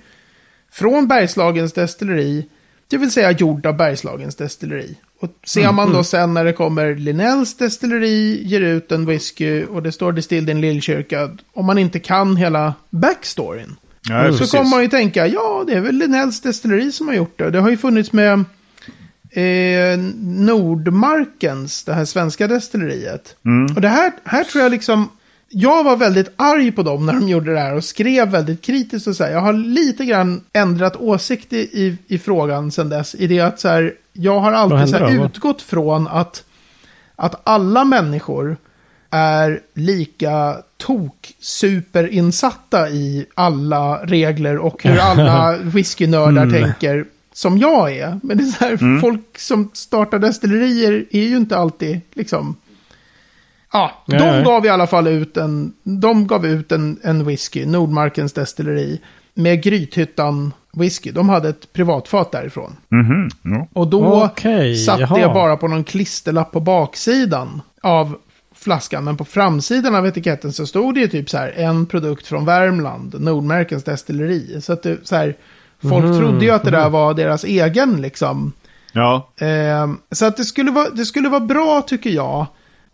från 0.72 1.08
Bergslagens 1.08 1.74
destilleri, 1.74 2.46
det 2.88 2.98
vill 2.98 3.12
säga 3.12 3.32
gjord 3.32 3.66
av 3.66 3.78
Bergslagens 3.78 4.36
destilleri. 4.36 4.96
Och 5.24 5.30
ser 5.44 5.72
man 5.72 5.94
då 5.94 6.04
sen 6.04 6.34
när 6.34 6.46
det 6.46 6.54
kommer 6.54 6.96
Linnells 6.96 7.58
destilleri, 7.58 8.44
ger 8.48 8.62
ut 8.62 8.92
en 8.92 9.06
whisky 9.06 9.66
och 9.66 9.84
det 9.84 9.92
står 9.92 10.12
distilled 10.12 10.50
in 10.50 10.62
Lillkyrka, 10.62 11.30
om 11.54 11.66
man 11.66 11.78
inte 11.78 12.00
kan 12.00 12.38
hela 12.38 12.74
backstoryn. 12.90 13.76
Nej, 14.10 14.32
Så 14.32 14.38
precis. 14.38 14.52
kommer 14.52 14.70
man 14.70 14.82
ju 14.82 14.88
tänka, 14.88 15.28
ja 15.28 15.64
det 15.68 15.74
är 15.74 15.82
väl 15.82 15.96
Linnells 15.96 16.42
destilleri 16.42 16.92
som 16.92 17.08
har 17.08 17.16
gjort 17.16 17.40
det. 17.40 17.52
Det 17.52 17.60
har 17.60 17.70
ju 17.70 17.78
funnits 17.78 18.14
med 18.14 18.34
eh, 19.32 20.00
Nordmarkens, 20.20 21.84
det 21.84 21.94
här 21.94 22.06
svenska 22.06 22.48
destilleriet. 22.48 23.36
Mm. 23.46 23.76
Och 23.76 23.82
det 23.82 23.90
här, 23.90 24.12
här 24.24 24.44
tror 24.44 24.64
jag 24.64 24.72
liksom, 24.72 25.10
jag 25.56 25.84
var 25.84 25.98
väldigt 25.98 26.34
arg 26.36 26.72
på 26.72 26.84
dem 26.84 27.06
när 27.06 27.14
de 27.14 27.28
gjorde 27.30 27.54
det 27.54 27.60
här 27.60 27.76
och 27.76 27.84
skrev 27.84 28.30
väldigt 28.30 28.62
kritiskt 28.62 29.08
och 29.08 29.16
så 29.16 29.24
här. 29.24 29.32
Jag 29.32 29.42
har 29.42 29.54
lite 29.54 30.06
grann 30.06 30.44
ändrat 30.54 30.96
åsikt 30.96 31.54
i, 31.54 31.58
i, 31.58 31.98
i 32.08 32.20
frågan 32.20 32.72
sedan 32.72 32.90
dess. 32.90 33.16
I 33.16 33.28
det 33.28 33.40
att 33.40 33.60
så 33.60 33.68
här, 33.68 33.94
jag 34.14 34.40
har 34.40 34.52
alltid 34.52 34.90
så 34.90 34.98
här, 34.98 35.18
då? 35.18 35.26
Utgått 35.26 35.62
från 35.62 36.08
att, 36.08 36.44
att 37.16 37.42
alla 37.44 37.84
människor 37.84 38.58
är 39.10 39.60
lika 39.74 40.58
tok 40.78 41.34
superinsatta 41.40 42.90
i 42.90 43.26
alla 43.36 44.06
regler 44.06 44.58
och 44.58 44.84
hur 44.84 45.00
alla 45.02 45.58
whiskynördar 45.58 46.44
Mm. 46.44 46.62
tänker 46.64 47.06
som 47.34 47.58
jag 47.58 47.98
är. 47.98 48.20
Men 48.24 48.38
det 48.38 48.44
är 48.44 48.48
så 48.48 48.66
här, 48.66 49.00
folk 49.00 49.40
som 49.40 49.70
startar 49.74 50.20
destillerier 50.20 51.06
är 51.12 51.24
ju 51.24 51.38
inte 51.38 51.58
alltid 51.58 52.02
liksom... 52.14 52.56
Ja, 53.74 53.92
de 54.06 54.16
nej. 54.18 54.44
gav 54.44 54.66
i 54.66 54.70
alla 54.70 54.88
fall 54.88 55.08
ut 55.08 55.38
en, 55.38 55.74
de 55.84 56.28
gav 56.28 56.46
ut 56.46 56.72
en, 56.72 57.00
en 57.04 57.26
whisky, 57.26 57.66
Nordmarkens 57.66 58.34
destilleri, 58.34 59.02
med 59.34 59.64
Grythyttan 59.64 60.54
whisky. 60.74 61.12
De 61.12 61.30
hade 61.30 61.50
ett 61.50 61.74
privatfat 61.74 62.32
därifrån. 62.32 62.76
Mhm, 62.90 63.30
ja. 63.42 63.68
Och 63.74 63.88
då 63.88 64.24
Okej, 64.24 64.76
satte 64.78 65.02
jaha. 65.02 65.20
jag 65.20 65.34
bara 65.34 65.58
på 65.58 65.68
någon 65.68 65.84
klisterlapp 65.84 66.52
på 66.52 66.60
baksidan 66.60 67.62
av 67.82 68.16
flaskan. 68.56 69.04
Men 69.04 69.18
på 69.18 69.26
framsidan 69.26 69.96
av 69.96 70.08
etiketten 70.08 70.54
så 70.54 70.68
stod 70.68 70.94
det 70.96 71.00
ju 71.00 71.08
typ 71.08 71.30
så 71.30 71.38
här 71.38 71.54
en 71.58 71.86
produkt 71.86 72.28
från 72.28 72.46
Värmland, 72.46 73.16
Nordmarkens 73.22 73.84
destilleri. 73.84 74.62
Så 74.62 74.74
att 74.74 74.84
det 74.84 74.98
så 75.04 75.16
här, 75.16 75.36
folk 75.82 76.04
Mhm, 76.06 76.20
trodde 76.20 76.46
ju 76.46 76.52
att 76.52 76.64
det 76.64 76.72
där 76.72 76.90
var 76.90 77.14
deras 77.14 77.44
egen 77.44 78.02
liksom. 78.02 78.52
ja. 78.92 79.30
Ehm, 79.38 79.98
så 80.12 80.26
att 80.26 80.38
det 80.38 80.46
skulle, 80.46 80.72
vara, 80.72 80.90
det 80.90 81.06
skulle 81.06 81.30
vara 81.30 81.40
bra 81.46 81.82
tycker 81.82 82.10
jag. 82.10 82.46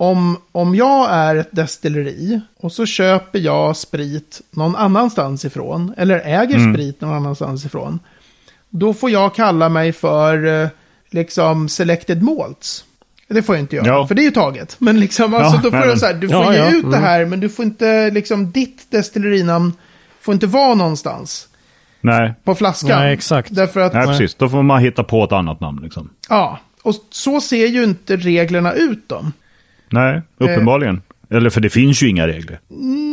Om, 0.02 0.38
om 0.52 0.76
jag 0.76 1.10
är 1.12 1.36
ett 1.36 1.50
destilleri 1.52 2.42
och 2.58 2.72
så 2.72 2.86
köper 2.86 3.40
jag 3.40 3.78
sprit 3.78 4.42
någon 4.52 4.76
annanstans 4.76 5.46
ifrån. 5.46 5.94
Eller 5.98 6.20
äger 6.20 6.74
sprit 6.74 7.02
någon 7.02 7.14
annanstans 7.14 7.66
ifrån. 7.66 8.00
Då 8.70 8.94
får 8.94 9.10
jag 9.10 9.36
kalla 9.36 9.70
mig 9.70 9.92
för 9.94 10.62
eh, 10.64 10.70
liksom 11.10 11.70
selected 11.70 12.24
malts. 12.24 12.84
Det 13.28 13.42
får 13.42 13.56
jag 13.56 13.64
inte 13.64 13.76
göra, 13.76 13.88
Ja. 13.88 14.08
för 14.08 14.16
det 14.16 14.22
är 14.22 14.24
ju 14.24 14.32
taget. 14.32 14.76
Men 14.80 15.00
liksom, 15.00 15.34
alltså, 15.34 15.56
Ja, 15.56 15.62
då 15.64 15.72
får 15.72 15.78
nej, 15.78 15.80
jag 15.80 15.88
men- 15.88 16.00
så 16.00 16.06
här, 16.06 16.14
du 16.14 16.28
Ja, 16.28 16.44
får 16.44 16.54
ge 16.54 16.60
ja, 16.60 16.70
ut 16.72 16.82
det 16.92 16.98
mm. 16.98 17.04
här, 17.04 17.26
men 17.26 17.40
du 17.40 17.50
får 17.50 17.66
inte, 17.66 18.10
liksom, 18.10 18.52
ditt 18.52 18.92
destillerinamn 18.92 19.74
får 20.22 20.34
inte 20.34 20.48
vara 20.48 20.74
någonstans 20.76 21.48
Nej, 22.02 22.34
på 22.44 22.56
flaskan. 22.56 23.00
Nej, 23.00 23.14
exakt. 23.14 23.56
Därför 23.56 23.80
att, 23.80 23.94
nej 23.94 24.08
precis. 24.08 24.36
Då 24.36 24.50
får 24.50 24.64
man 24.64 24.82
hitta 24.82 25.04
på 25.04 25.24
ett 25.24 25.32
annat 25.32 25.60
namn 25.60 25.80
liksom. 25.84 26.10
ja, 26.30 26.60
och 26.82 26.96
så 27.10 27.42
ser 27.42 27.68
ju 27.68 27.84
inte 27.84 28.18
reglerna 28.18 28.74
ut 28.74 29.04
då. 29.10 29.26
Nej, 29.92 30.22
uppenbarligen. 30.38 31.02
Eller 31.32 31.50
för 31.50 31.62
det 31.62 31.70
finns 31.70 32.04
ju 32.04 32.10
inga 32.10 32.28
regler. 32.28 32.60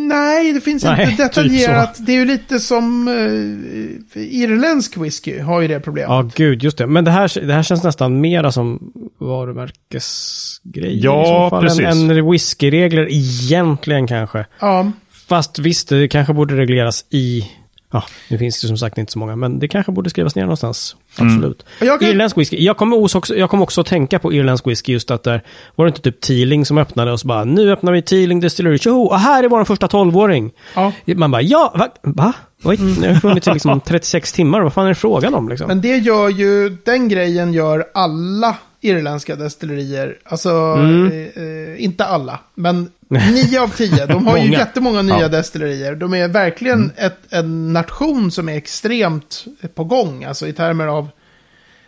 Nej, 0.09 0.53
det 0.53 0.61
finns 0.61 0.85
Nej, 0.85 1.11
inte 1.11 1.23
typ 1.29 1.35
detaljerat. 1.35 1.97
det 2.07 2.13
är 2.13 2.17
ju 2.17 2.25
lite 2.25 2.61
som 2.61 3.09
uh, 3.09 4.23
irländsk 4.25 4.97
whisky 4.97 5.41
har 5.41 5.61
ju 5.61 5.69
det 5.69 5.81
problemet. 5.81 6.09
Ja, 6.11 6.31
gud, 6.35 6.63
just 6.63 6.79
det. 6.79 6.87
Men 6.87 7.05
det 7.05 7.11
här, 7.11 7.47
det 7.47 7.53
här 7.53 7.63
känns 7.63 7.83
nästan 7.85 8.21
mera 8.21 8.53
som 8.53 8.93
varumärkesgrejer 9.19 11.05
Ja, 11.05 11.23
i 11.23 11.27
så 11.27 11.51
fall. 11.51 11.63
precis. 11.63 11.81
Än, 11.81 12.11
än 12.11 12.31
whiskyregler 12.31 13.09
egentligen 13.11 14.07
kanske. 14.07 14.47
Ja, 14.61 14.93
Fast 15.29 15.59
visst, 15.59 15.89
det 15.89 16.09
kanske 16.09 16.33
borde 16.33 16.57
regleras 16.57 17.05
i... 17.11 17.51
Ja, 17.93 18.05
nu 18.31 18.39
finns 18.39 18.61
det 18.61 18.69
som 18.69 18.79
sagt 18.79 18.99
inte 18.99 19.13
så 19.13 19.19
många, 19.19 19.37
men 19.37 19.59
det 19.59 19.69
kanske 19.69 19.93
borde 19.93 20.11
skrivas 20.11 20.35
ner 20.35 20.43
någonstans. 20.43 20.97
Absolut. 21.19 21.63
Och 21.81 21.87
jag 21.87 22.01
kan- 22.01 22.09
Irländsk 22.09 22.39
whisky. 22.39 22.65
Jag 22.65 22.77
kommer 22.77 22.97
också, 23.17 23.37
jag 23.37 23.51
kommer 23.51 23.63
också 23.63 23.81
att 23.81 23.87
tänka 23.87 24.19
på 24.19 24.33
irländsk 24.33 24.67
whisky 24.67 24.93
just 24.93 25.11
att 25.11 25.23
där 25.23 25.43
var 25.75 25.85
det 25.85 25.89
inte 25.89 26.01
typ 26.03 26.21
Teeling 26.21 26.65
som 26.67 26.79
öppnade 26.79 27.13
och 27.13 27.21
så 27.21 27.27
bara 27.27 27.45
nu 27.45 27.73
öppnar 27.73 27.93
vi 27.93 28.03
Teeling 28.03 28.41
Distillery. 28.41 28.79
Tjoho! 28.79 29.03
Och 29.03 29.19
här 29.19 29.43
är 29.45 29.49
vår 29.49 29.65
första 29.65 29.87
12-åring. 29.87 30.51
ja. 30.75 30.93
Man 31.17 31.31
bara 31.31 31.43
ja, 31.43 31.73
va? 31.79 31.89
va? 32.03 32.33
Oj, 32.65 32.79
nu 33.01 33.09
har 33.13 33.21
funnits 33.21 33.49
i 33.49 33.53
liksom 33.53 33.81
36 33.81 34.33
timmar. 34.33 34.61
Vad 34.61 34.73
fan 34.73 34.85
är 34.85 34.89
det 34.89 34.95
frågan 34.95 35.35
om 35.35 35.49
liksom? 35.49 35.69
Men 35.69 35.81
det 35.81 35.97
gör 35.97 36.29
ju, 36.29 36.77
den 36.85 37.09
grejen 37.09 37.53
gör 37.53 37.85
alla 37.95 38.57
irländska 38.81 39.37
destillerier. 39.37 40.17
Alltså, 40.25 40.49
Mm. 40.51 41.07
eh, 41.13 41.43
eh, 41.43 41.85
inte 41.85 42.05
alla, 42.05 42.39
men 42.55 42.91
nio 43.09 43.61
av 43.61 43.69
tio. 43.69 44.07
De 44.07 44.27
har 44.27 44.37
ju 44.37 44.43
Många. 44.49 44.59
jättemånga 44.59 45.03
nya 45.03 45.21
Ja. 45.21 45.29
destillerier. 45.29 45.95
De 45.95 46.15
är 46.15 46.29
verkligen 46.29 46.79
Mm. 46.79 46.93
ett, 46.97 47.19
en 47.31 47.73
nation 47.73 48.31
som 48.31 48.49
är 48.49 48.57
extremt 48.57 49.45
på 49.75 49.85
gång. 49.85 50.25
Alltså 50.25 50.47
i 50.49 50.53
termer 50.53 50.87
av 50.87 51.09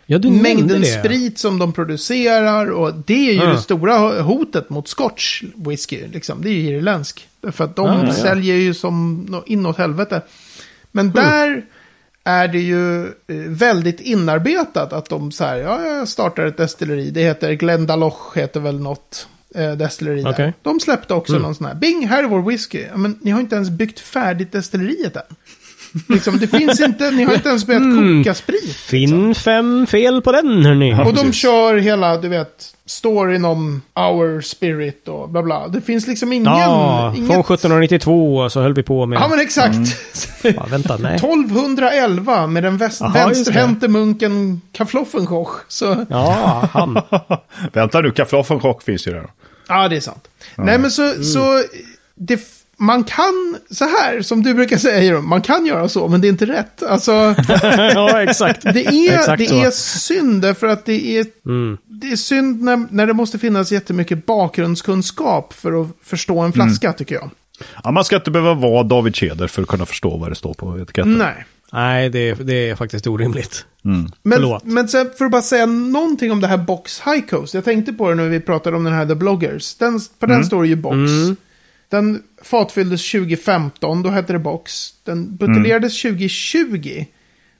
ja, 0.05 0.19
mängden 0.19 0.85
sprit 0.85 1.37
som 1.39 1.59
de 1.59 1.73
producerar. 1.73 2.71
Och 2.71 2.93
det 3.05 3.29
är 3.29 3.33
ju 3.33 3.39
Ja. 3.39 3.45
det 3.45 3.57
stora 3.57 4.21
hotet 4.21 4.69
mot 4.69 4.87
scotch 4.87 5.43
whisky. 5.55 6.07
Liksom. 6.07 6.41
Det 6.41 6.49
är 6.49 6.53
ju 6.53 6.77
irländsk. 6.77 7.27
För 7.51 7.63
att 7.63 7.75
de 7.75 8.11
säljer 8.13 8.55
ju 8.55 8.73
som 8.73 9.25
nå- 9.29 9.43
inåt 9.45 9.77
helvete. 9.77 10.21
Men 10.91 11.11
där 11.11 11.65
är 12.23 12.47
det 12.47 12.59
ju 12.59 13.03
eh, 13.05 13.09
väldigt 13.47 13.99
inarbetat 13.99 14.93
att 14.93 15.09
de 15.09 15.31
så 15.31 15.43
här, 15.43 15.57
ja, 15.57 15.85
jag 15.85 16.07
startar 16.07 16.45
ett 16.45 16.57
destilleri. 16.57 17.09
Det 17.11 17.21
heter 17.21 17.53
Glendalough, 17.53 18.17
heter 18.35 18.59
väl 18.59 18.79
något 18.79 19.27
eh, 19.55 19.71
destilleri 19.71 20.21
där. 20.21 20.53
De 20.61 20.79
släppte 20.79 21.13
också 21.13 21.33
någon 21.39 21.55
sån 21.55 21.65
här, 21.67 21.75
bing, 21.75 22.07
här 22.07 22.23
är 22.23 22.27
vår 22.27 22.41
whisky. 22.41 22.85
Men 22.95 23.19
ni 23.21 23.31
har 23.31 23.39
inte 23.39 23.55
ens 23.55 23.69
byggt 23.69 23.99
färdigt 23.99 24.51
destilleriet 24.51 25.15
än. 25.15 25.21
liksom, 26.07 26.37
det 26.39 26.47
finns 26.47 26.79
inte, 26.87 27.11
ni 27.11 27.23
har 27.23 27.33
inte 27.33 27.49
ens 27.49 27.67
börjat 27.67 27.83
koka 27.83 28.33
sprit. 28.33 28.75
Finn 28.75 29.35
fem 29.35 29.87
fel 29.87 30.21
på 30.21 30.31
den 30.31 30.65
hörni. 30.65 30.93
Och 31.05 31.13
de 31.13 31.33
kör 31.33 31.77
hela, 31.77 32.17
du 32.17 32.27
vet, 32.27 32.75
storyn 32.89 33.45
om 33.45 33.81
our 33.95 34.41
spirit 34.41 35.07
och 35.07 35.29
bla 35.29 35.43
bla. 35.43 35.67
Det 35.67 35.81
finns 35.81 36.07
liksom 36.07 36.33
ingen... 36.33 36.45
Ja, 36.53 37.13
inget... 37.15 37.27
från 37.27 37.39
1792 37.39 38.49
så 38.49 38.61
höll 38.61 38.73
vi 38.73 38.83
på 38.83 39.05
med... 39.05 39.19
Ja, 39.19 39.27
men 39.27 39.39
exakt. 39.39 39.75
Ja, 40.43 40.65
vänta, 40.69 40.97
nej. 40.97 41.15
1211 41.15 42.47
med 42.47 42.63
den 42.63 42.77
väst- 42.77 42.99
det. 43.01 43.19
vänsterhänte 43.19 43.87
munken 43.87 44.61
Kafloffenkoch. 44.71 45.49
Så, 45.67 46.05
Ja, 46.09 46.69
han. 46.71 47.01
Vänta 47.73 48.01
nu, 48.01 48.11
Kaffloffenchock 48.11 48.83
finns 48.83 49.07
ju 49.07 49.11
där. 49.11 49.27
ja, 49.67 49.87
det 49.87 49.95
är 49.95 49.99
sant. 50.01 50.27
Nej, 50.55 50.77
men 50.77 50.91
så, 50.91 51.03
Mm. 51.03 51.23
så 51.23 51.63
det, 52.15 52.39
man 52.79 53.03
kan, 53.03 53.57
så 53.71 53.85
här 53.85 54.21
som 54.21 54.43
du 54.43 54.53
brukar 54.53 54.77
säga, 54.77 55.21
man 55.21 55.41
kan 55.41 55.65
göra 55.65 55.89
så, 55.89 56.07
men 56.07 56.21
det 56.21 56.27
är 56.27 56.29
inte 56.29 56.45
rätt. 56.45 56.83
Alltså, 56.83 57.11
ja, 57.93 58.23
exakt. 58.23 58.61
det 58.61 58.85
är, 58.87 59.13
Exakt 59.19 59.39
det 59.39 59.47
så. 59.47 59.55
är 59.65 59.71
synd 59.71 60.41
därför 60.41 60.67
att 60.67 60.85
det 60.85 61.17
är, 61.19 61.25
Mm. 61.45 61.77
det 61.87 62.07
är 62.11 62.15
synd 62.15 62.61
när, 62.63 62.85
när 62.91 63.05
det 63.07 63.13
måste 63.13 63.39
finnas 63.39 63.71
jättemycket 63.71 64.25
bakgrundskunskap 64.25 65.53
för 65.53 65.81
att 65.81 65.87
förstå 66.03 66.39
en 66.39 66.45
Mm. 66.45 66.51
flaska, 66.51 66.93
tycker 66.93 67.15
jag. 67.15 67.29
Ja, 67.83 67.91
man 67.91 68.03
ska 68.03 68.15
inte 68.15 68.31
behöva 68.31 68.53
vara 68.53 68.83
David 68.83 69.15
Tjäder 69.15 69.47
för 69.47 69.61
att 69.61 69.67
kunna 69.67 69.85
förstå 69.85 70.17
vad 70.17 70.31
det 70.31 70.35
står 70.35 70.53
på 70.53 70.79
etiketten. 70.79 71.13
Nej. 71.17 71.45
Nej, 71.73 72.09
det, 72.09 72.29
är- 72.29 72.35
det 72.35 72.69
är 72.69 72.75
faktiskt 72.75 73.07
orimligt. 73.07 73.65
Men, 73.81 74.11
Förlåt. 74.33 74.63
men 74.63 74.87
sen 74.87 75.09
för 75.17 75.25
att 75.25 75.31
bara 75.31 75.41
säga 75.41 75.65
någonting 75.65 76.31
om 76.31 76.41
det 76.41 76.47
här 76.47 76.57
Box 76.57 77.01
High 77.05 77.25
Coast. 77.29 77.53
Jag 77.53 77.65
tänkte 77.65 77.93
på 77.93 78.09
det 78.09 78.15
när 78.15 78.27
vi 78.29 78.39
pratade 78.39 78.77
om 78.77 78.83
den 78.83 78.93
här 78.93 79.05
The 79.05 79.15
Bloggers. 79.15 79.75
Den, 79.75 79.99
på 80.19 80.25
den 80.25 80.45
står 80.45 80.61
det 80.63 80.69
ju 80.69 80.75
Box. 80.75 80.95
Den 81.89 82.23
fatfylldes 82.43 83.11
2015, 83.11 84.03
då 84.03 84.09
hette 84.09 84.33
det 84.33 84.39
Box. 84.39 84.89
Den 85.03 85.35
buteljerades 85.35 86.01
2020. 86.01 87.05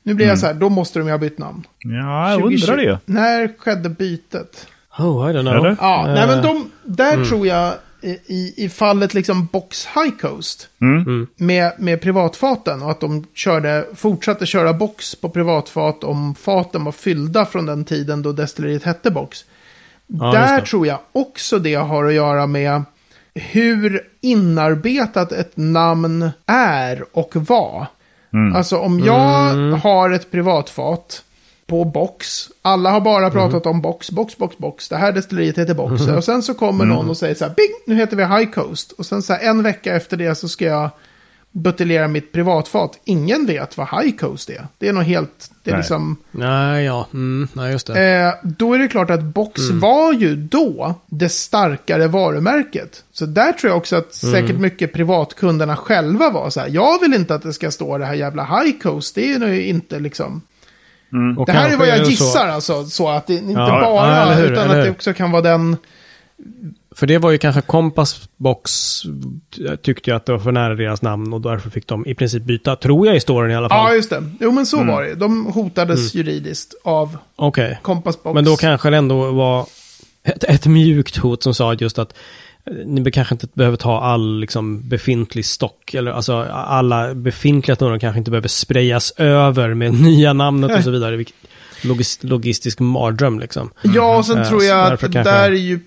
Nu 0.04 0.13
blir 0.13 0.28
jag 0.28 0.39
så 0.39 0.46
här, 0.46 0.54
då 0.54 0.70
måste 0.70 1.00
de 1.00 1.06
ju 1.06 1.12
ha 1.12 1.18
bytt 1.18 1.38
namn. 1.38 1.68
Ja, 1.78 2.32
jag 2.32 2.39
2020. 2.39 2.72
undrar 2.72 2.86
det. 2.86 3.00
När 3.06 3.54
skedde 3.58 3.89
bytet? 3.89 4.68
Oh, 4.98 5.32
I 5.32 5.34
don't 5.34 5.42
know. 5.42 5.56
Eller? 5.56 5.78
Ja, 5.80 6.08
Eh, 6.08 6.13
nej 6.13 6.28
men 6.28 6.44
de, 6.44 6.72
där 6.84 7.26
tror 7.26 7.48
jag 7.48 7.74
i, 8.02 8.54
i 8.65 8.70
fallet 8.70 9.13
liksom 9.13 9.46
Box 9.46 9.86
High 9.86 10.18
Coast. 10.22 10.70
Mm. 10.82 11.28
Med, 11.36 11.74
med 11.78 12.02
privatfaten 12.02 12.82
och 12.82 12.92
att 12.92 13.00
de 13.00 13.26
körde, 13.34 13.86
fortsatte 13.96 14.46
köra 14.46 14.74
box 14.74 15.15
på 15.15 15.30
privatfat 15.30 16.04
om 16.04 16.36
faten 16.36 16.84
var 16.84 16.92
fyllda 16.92 17.46
från 17.46 17.65
den 17.65 17.86
tiden 17.86 18.22
då 18.22 18.32
destilleriet 18.32 18.84
hette 18.84 19.12
box. 19.12 19.46
Ja, 20.08 20.32
Där 20.32 20.62
tror 20.62 20.88
jag 20.88 21.00
också 21.12 21.60
det 21.60 21.76
har 21.76 22.06
att 22.06 22.13
göra 22.13 22.48
med 22.48 22.84
hur 23.39 24.02
inarbetat 24.21 25.32
ett 25.32 25.52
namn 25.56 26.30
är 26.45 27.06
och 27.12 27.36
var. 27.36 27.88
Mm. 28.34 28.56
Alltså 28.56 28.78
om 28.78 28.99
jag 28.99 29.49
Mm. 29.54 29.80
har 29.82 30.10
ett 30.10 30.32
privatfat 30.32 31.23
på 31.67 31.86
box. 31.86 32.49
Alla 32.62 32.89
har 32.91 33.02
bara 33.02 33.30
pratat 33.32 33.65
om 33.65 33.82
box, 33.82 34.12
box, 34.12 34.38
box, 34.38 34.58
box. 34.58 34.89
Det 34.89 34.97
här 34.97 35.12
destilleriet 35.12 35.58
heter 35.58 35.73
box. 35.73 36.08
Och 36.08 36.23
sen 36.23 36.43
så 36.43 36.54
kommer 36.54 36.86
någon 36.86 37.10
och 37.10 37.17
säger 37.17 37.36
så 37.36 37.45
här, 37.45 37.54
bing, 37.56 37.75
nu 37.86 37.95
heter 37.95 38.17
vi 38.17 38.23
High 38.25 38.52
Coast. 38.52 38.91
Och 38.91 39.06
sen 39.06 39.21
så 39.21 39.34
här, 39.34 39.49
en 39.49 39.63
vecka 39.63 39.95
efter 39.95 40.17
det 40.17 40.36
så 40.36 40.47
ska 40.47 40.65
jag 40.65 40.89
buteljera 41.52 42.08
mitt 42.08 42.32
privatfat. 42.32 43.00
Ingen 43.06 43.46
vet 43.46 43.78
vad 43.78 43.88
High 43.88 44.16
Coast 44.18 44.50
är. 44.50 44.68
Det 44.78 44.88
är 44.88 44.94
nog 44.94 45.04
helt, 45.04 45.52
det 45.64 45.70
är 45.72 45.74
Nej. 45.74 45.80
liksom... 45.82 46.18
Nej, 46.32 46.86
ja. 46.86 47.08
Mm, 47.14 47.48
nej, 47.54 47.72
just 47.72 47.88
det. 47.88 48.04
Eh, 48.10 48.34
då 48.44 48.74
är 48.74 48.80
det 48.80 48.88
klart 48.88 49.10
att 49.10 49.24
Box 49.24 49.70
var 49.70 50.14
ju 50.14 50.36
då 50.36 50.96
det 51.06 51.30
starkare 51.30 52.08
varumärket. 52.08 53.04
Så 53.12 53.26
där 53.26 53.52
tror 53.52 53.70
jag 53.72 53.78
också 53.78 53.96
att 53.96 54.14
säkert 54.14 54.60
mycket 54.60 54.94
privatkunderna 54.94 55.76
själva 55.76 56.30
var 56.30 56.50
så 56.50 56.60
här. 56.60 56.68
Jag 56.68 57.00
vill 57.02 57.14
inte 57.14 57.36
att 57.36 57.42
det 57.44 57.54
ska 57.54 57.72
stå 57.72 57.98
det 57.98 58.06
här 58.06 58.14
jävla 58.14 58.44
High 58.46 58.78
Coast. 58.82 59.16
Det 59.16 59.34
är 59.34 59.48
ju 59.48 59.66
inte 59.66 60.00
liksom... 60.00 60.42
Och 61.38 61.46
Det 61.46 61.52
här 61.52 61.70
är 61.70 61.78
vad 61.78 61.88
jag 61.88 62.00
det 62.00 62.06
så- 62.06 62.12
gissar 62.12 62.48
alltså. 62.48 62.86
Så 62.86 63.10
att 63.10 63.28
det 63.28 63.34
inte 63.36 63.52
Ja, 63.52 63.82
bara, 63.82 64.18
ja, 64.18 64.34
hur, 64.34 64.52
utan 64.52 64.66
att 64.70 64.84
det 64.86 64.90
också 64.92 65.14
kan 65.14 65.32
vara 65.32 65.42
den... 65.42 65.78
För 66.95 67.08
det 67.08 67.17
var 67.17 67.32
ju 67.32 67.38
kanske 67.38 67.62
Compass 67.62 68.30
Box 68.38 68.71
tyckte 69.82 70.10
jag 70.10 70.17
att 70.17 70.25
det 70.25 70.32
var 70.32 70.39
för 70.39 70.52
nära 70.52 70.75
deras 70.75 71.02
namn 71.02 71.34
och 71.34 71.41
därför 71.41 71.69
fick 71.69 71.88
de 71.88 72.06
i 72.08 72.15
princip 72.15 72.43
byta, 72.43 72.75
tror 72.75 73.08
jag 73.08 73.15
i 73.15 73.19
storyn 73.19 73.52
i 73.52 73.56
alla 73.56 73.67
Ja, 73.71 73.86
fall. 73.88 73.95
just 73.95 74.10
det. 74.10 74.23
Jo, 74.39 74.52
men 74.52 74.65
så 74.65 74.84
var 74.84 75.04
det. 75.04 75.15
De 75.15 75.45
hotades 75.45 76.15
juridiskt 76.15 76.73
av 76.84 77.17
Okej. 77.36 77.80
Compass 77.82 78.23
Box. 78.23 78.34
Men 78.36 78.45
då 78.45 78.56
kanske 78.56 78.89
det 78.89 78.97
ändå 78.97 79.32
var 79.32 79.65
ett, 80.23 80.43
ett 80.43 80.65
mjukt 80.65 81.17
hot 81.17 81.43
som 81.43 81.54
sa 81.54 81.73
just 81.73 81.99
att 81.99 82.13
eh, 82.65 82.73
ni 82.86 83.12
kanske 83.12 83.36
inte 83.36 83.47
behöver 83.54 83.78
ta 83.78 84.02
all 84.02 84.39
liksom, 84.39 84.89
befintlig 84.89 85.45
stock, 85.45 85.93
eller 85.93 86.12
alltså 86.12 86.34
alla 86.52 87.13
befintliga 87.15 87.75
tunnor 87.75 87.99
kanske 87.99 88.17
inte 88.19 88.32
behöver 88.32 88.47
sprayas 88.47 89.13
över 89.17 89.73
med 89.73 89.93
nya 90.02 90.34
namnet 90.34 90.78
och 90.78 90.84
så 90.84 90.91
vidare. 90.91 91.25
Logistisk 92.21 92.80
mardröm 92.80 93.39
liksom. 93.39 93.71
Ja, 93.82 94.17
och 94.17 94.25
sen 94.25 94.38
Eh, 94.38 94.47
tror 94.49 94.60
så 94.60 94.65
jag 94.65 94.93
att 94.93 94.99
det 95.02 95.08
där 95.08 95.52
är 95.52 95.56
ju 95.56 95.80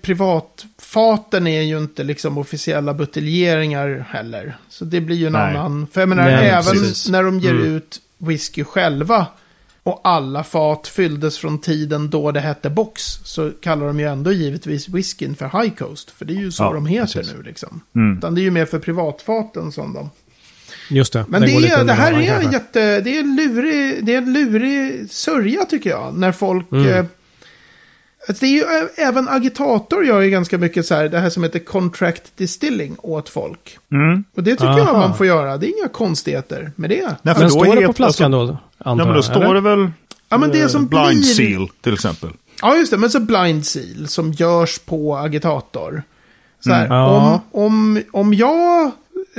privatfaten 0.93 1.47
är 1.47 1.61
ju 1.61 1.77
inte 1.77 2.03
liksom 2.03 2.37
officiella 2.37 2.93
buteljeringar 2.93 4.05
heller. 4.09 4.57
Så 4.69 4.85
det 4.85 5.01
blir 5.01 5.15
ju 5.15 5.27
en 5.27 5.33
Nej. 5.33 5.55
annan. 5.57 5.87
För 5.93 6.01
jag 6.01 6.09
menar, 6.09 6.23
Nej, 6.23 6.49
även 6.49 6.63
precis. 6.73 7.09
när 7.09 7.23
de 7.23 7.39
ger 7.39 7.51
Mm. 7.51 7.75
ut 7.75 7.99
whisky 8.17 8.63
själva 8.63 9.25
och 9.83 10.01
alla 10.03 10.43
fat 10.43 10.87
fylldes 10.87 11.37
från 11.37 11.59
tiden 11.61 12.09
då 12.09 12.31
det 12.31 12.39
hette 12.39 12.69
box 12.69 13.01
så 13.23 13.51
kallar 13.61 13.87
de 13.87 13.99
ju 13.99 14.05
ändå 14.07 14.31
givetvis 14.31 14.89
whiskyn 14.89 15.35
för 15.35 15.61
High 15.61 15.75
Coast. 15.75 16.11
För 16.11 16.25
det 16.25 16.33
är 16.33 16.37
ju 16.41 16.51
så 16.51 16.63
Ja, 16.63 16.73
de 16.73 16.85
heter 16.85 17.13
precis. 17.19 17.33
nu 17.37 17.43
liksom. 17.43 17.81
Mm. 17.95 18.17
Utan 18.17 18.35
det 18.35 18.41
är 18.41 18.43
ju 18.43 18.51
mer 18.51 18.65
för 18.65 18.79
privatfaten 18.79 19.71
som 19.71 19.93
de. 19.93 20.09
Just 20.89 21.13
det. 21.13 21.25
Men 21.27 21.41
det, 21.41 21.51
är, 21.51 21.83
det 21.83 21.93
här 21.93 22.13
är 22.13 22.51
jätte, 22.53 23.01
det 23.01 23.17
är 23.17 23.23
lurig, 23.23 24.05
det 24.05 24.13
är 24.13 24.17
en 24.17 24.33
lurig 24.33 25.11
sörja 25.11 25.65
tycker 25.65 25.89
jag. 25.89 26.17
När 26.17 26.31
folk, 26.31 26.71
Mm. 26.71 26.87
eh, 26.87 27.05
alltså 28.27 28.45
det 28.45 28.51
är 28.51 28.51
ju 28.51 28.87
även 28.95 29.29
agitator 29.29 30.05
gör 30.05 30.21
ju 30.21 30.29
ganska 30.29 30.57
mycket 30.57 30.85
så 30.85 30.95
här, 30.95 31.09
det 31.09 31.19
här 31.19 31.29
som 31.29 31.43
heter 31.43 31.59
contract 31.59 32.23
distilling 32.37 32.95
åt 32.99 33.29
folk. 33.29 33.77
Mm. 33.91 34.23
Och 34.35 34.43
det 34.43 34.51
tycker 34.51 34.65
Aha. 34.67 34.79
jag 34.79 34.93
man 34.93 35.17
får 35.17 35.25
göra, 35.25 35.57
det 35.57 35.67
är 35.67 35.79
inga 35.79 35.87
konstigheter 35.87 36.71
med 36.75 36.89
det. 36.89 37.15
Nej, 37.21 37.33
för 37.35 37.41
Men 37.41 37.49
då 37.49 37.59
står 37.63 37.75
det 37.75 37.87
på 37.87 37.93
flaskan 37.93 38.31
då? 38.31 38.57
Ja, 38.77 38.91
Antar 38.91 39.05
men 39.05 39.13
då 39.13 39.17
jag, 39.17 39.25
står 39.25 39.43
eller? 39.43 39.53
det 39.53 39.61
väl... 39.61 39.91
Ja, 40.29 40.37
men 40.37 40.49
det 40.51 40.69
som 40.69 40.87
Blind 40.87 41.07
blir... 41.07 41.21
Seal 41.21 41.67
till 41.81 41.93
exempel. 41.93 42.29
Ja, 42.61 42.75
just 42.75 42.91
det. 42.91 42.97
Men 42.97 43.09
så 43.09 43.19
Blind 43.19 43.65
Seal 43.65 44.07
som 44.07 44.31
görs 44.31 44.79
på 44.79 45.17
agitator. 45.17 46.03
Så 46.59 46.71
här, 46.71 46.85
Mm. 46.85 46.97
Ja. 46.97 47.41
om, 47.51 47.65
om, 47.65 48.01
om 48.11 48.33
jag 48.33 48.91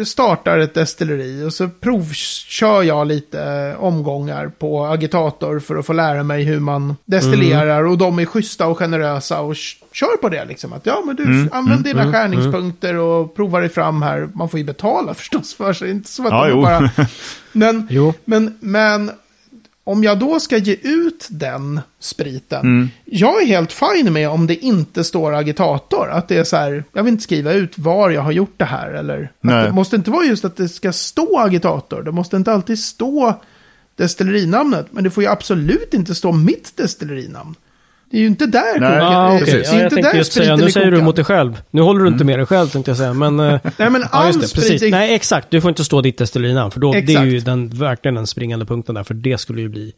startar 0.07 0.59
ett 0.59 0.75
destilleri 0.75 1.45
och 1.45 1.53
så 1.53 1.69
provkör 1.81 2.83
jag 2.83 3.07
lite 3.07 3.75
omgångar 3.79 4.49
på 4.59 4.85
agitator 4.87 5.59
för 5.61 5.77
att 5.77 5.87
få 5.87 5.93
lära 5.93 6.23
mig 6.23 6.43
hur 6.45 6.61
man 6.61 6.97
destillerar 7.05 7.79
Mm. 7.81 7.93
och 7.93 7.99
de 7.99 8.19
är 8.19 8.25
schyssta 8.27 8.67
och 8.67 8.79
generösa 8.79 9.41
och 9.41 9.57
kör 9.93 10.17
på 10.17 10.29
det 10.29 10.45
liksom. 10.45 10.73
Att 10.73 10.87
ja, 10.87 11.03
men 11.07 11.17
du 11.17 11.23
Mm. 11.25 11.49
använd 11.53 11.85
dina 11.85 12.13
skärningspunkter 12.13 12.95
och 12.95 13.37
prova 13.37 13.61
dig 13.61 13.69
fram 13.69 14.03
här. 14.03 14.29
Man 14.35 14.49
får 14.49 14.59
ju 14.59 14.65
betala 14.65 15.15
förstås 15.15 15.55
för 15.55 15.73
sig, 15.73 15.91
inte 15.91 16.09
som 16.09 16.27
att 16.27 16.49
Ja, 16.49 16.57
bara... 16.63 16.91
Men, 17.53 17.89
men, 18.25 18.57
men 18.61 19.11
om 19.85 20.05
jag 20.05 20.19
då 20.19 20.41
ska 20.41 20.57
ge 20.57 20.77
ut 20.83 21.29
den 21.31 21.81
spriten. 21.99 22.61
Mm. 22.61 22.91
Jag 23.05 23.43
är 23.43 23.47
helt 23.47 23.73
fin 23.73 24.13
med 24.13 24.29
om 24.29 24.47
det 24.47 24.57
inte 24.57 25.05
står 25.05 25.35
agitator. 25.35 26.11
Att 26.11 26.29
det 26.29 26.37
är 26.37 26.45
så 26.45 26.57
här, 26.57 26.85
jag 26.93 27.03
vill 27.03 27.13
inte 27.13 27.23
skriva 27.23 27.53
ut 27.53 27.79
var 27.79 28.11
jag 28.11 28.23
har 28.23 28.33
gjort 28.33 28.55
det 28.57 28.65
här. 28.65 28.91
Eller 28.91 29.33
det 29.41 29.73
måste 29.73 29.97
inte 29.97 30.11
vara 30.11 30.25
just 30.25 30.45
att 30.45 30.57
det 30.57 30.69
ska 30.69 30.93
stå 30.93 31.39
agitator. 31.39 32.03
Det 32.03 32.13
måste 32.13 32.37
inte 32.37 32.53
alltid 32.53 32.79
stå 32.79 33.41
destillerinamnet. 33.97 34.87
Men 34.91 35.05
det 35.05 35.11
får 35.11 35.23
ju 35.23 35.29
absolut 35.29 35.95
inte 35.95 36.15
stå 36.15 36.33
mitt 36.33 36.77
destillerinamn. 36.77 37.55
Det 38.15 38.19
är 38.19 38.21
ju 38.21 38.27
inte 38.27 38.47
där 38.47 38.81
Nej. 38.81 38.91
koken- 38.91 39.13
Ja, 39.13 39.41
det 39.45 39.51
är 39.53 39.57
inte 39.59 39.71
Ja, 39.77 39.91
tänkte 39.91 40.01
där 40.11 40.15
just 40.19 40.33
säga, 40.33 40.57
nu 40.57 40.71
säger 40.71 40.87
du 40.87 40.93
kokad. 40.93 41.05
mot 41.05 41.17
dig 41.17 41.25
själv. 41.25 41.63
Nu 41.71 41.83
håller 41.83 42.01
du 42.05 42.09
inte 42.09 42.25
med 42.25 42.39
dig 42.39 42.47
själv 42.47 42.69
tänkte 42.69 42.91
jag 42.91 42.99
säga. 42.99 43.13
Men, 43.15 43.41
eh, 43.41 43.47
Nej, 43.79 43.91
men 43.91 44.01
ja, 44.01 44.09
all 44.11 44.27
just 44.27 44.41
det, 44.41 44.49
sprit 44.49 44.63
precis. 44.65 44.83
är- 44.83 44.91
Nej, 44.91 45.15
exakt. 45.15 45.51
Du 45.51 45.61
får 45.61 45.69
inte 45.69 45.85
stå 45.85 46.01
ditt 46.01 46.19
destillinamn. 46.19 46.71
För 46.71 46.81
då, 46.81 46.93
det 46.93 47.15
är 47.15 47.25
ju 47.25 47.41
den, 47.41 47.69
verkligen 47.69 48.15
den 48.15 48.27
springande 48.27 48.67
punkten 48.67 48.95
där. 48.95 49.03
För 49.03 49.15
det 49.15 49.39
skulle 49.39 49.61
ju 49.61 49.69
bli 49.69 49.93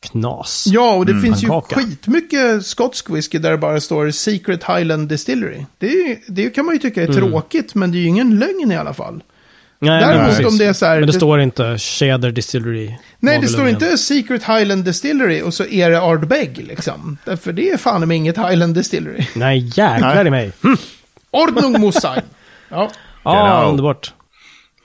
knas. 0.00 0.64
Ja, 0.70 0.94
och 0.94 1.06
det 1.06 1.20
finns 1.20 1.42
ju 1.44 1.48
skitmycket 1.70 2.66
skotsk 2.66 3.10
whisky 3.10 3.38
där 3.38 3.50
det 3.50 3.58
bara 3.58 3.80
står 3.80 4.10
Secret 4.10 4.64
Highland 4.64 5.08
Distillery. 5.08 5.64
Det, 5.78 5.86
är, 5.86 6.08
ju- 6.08 6.16
det 6.28 6.50
kan 6.50 6.64
man 6.66 6.74
ju 6.74 6.78
tycka 6.80 7.02
är 7.02 7.06
tråkigt, 7.12 7.74
men 7.74 7.92
det 7.92 7.98
är 7.98 8.00
ju 8.00 8.06
ingen 8.06 8.38
lögn 8.38 8.72
i 8.72 8.76
alla 8.76 8.94
fall. 8.94 9.22
Nej, 9.82 10.00
Däremot 10.00 10.28
precis. 10.28 10.46
om 10.46 10.58
det 10.58 10.64
är 10.64 10.72
så 10.72 10.86
här- 10.86 10.94
Men 10.94 11.00
det, 11.00 11.06
det- 11.06 11.12
står 11.18 11.40
inte 11.40 11.78
Cheddar 11.78 12.30
Distillery. 12.30 12.94
Nej, 13.18 13.40
det 13.40 13.48
står 13.48 13.68
inte 13.68 13.98
Secret 13.98 14.44
Highland 14.44 14.84
Distillery 14.84 15.42
och 15.42 15.54
så 15.54 15.64
är 15.64 15.90
det 15.90 16.00
Ardbeg 16.00 16.58
liksom. 16.66 17.18
Därför 17.24 17.52
det 17.52 17.70
är 17.70 17.76
fan 17.76 18.08
med 18.08 18.16
inget 18.16 18.38
Highland 18.38 18.74
Distillery. 18.74 19.26
Nej, 19.34 19.58
jäklar 19.58 20.14
Nej. 20.14 20.26
i 20.26 20.30
mig. 20.30 20.52
Hm. 20.62 20.76
Ordnung 21.30 21.80
muss 21.80 21.94
sein. 21.94 22.22
Ja, 22.68 22.90
Ja, 23.24 23.32
Genau. 23.56 23.70
underbart. 23.70 24.14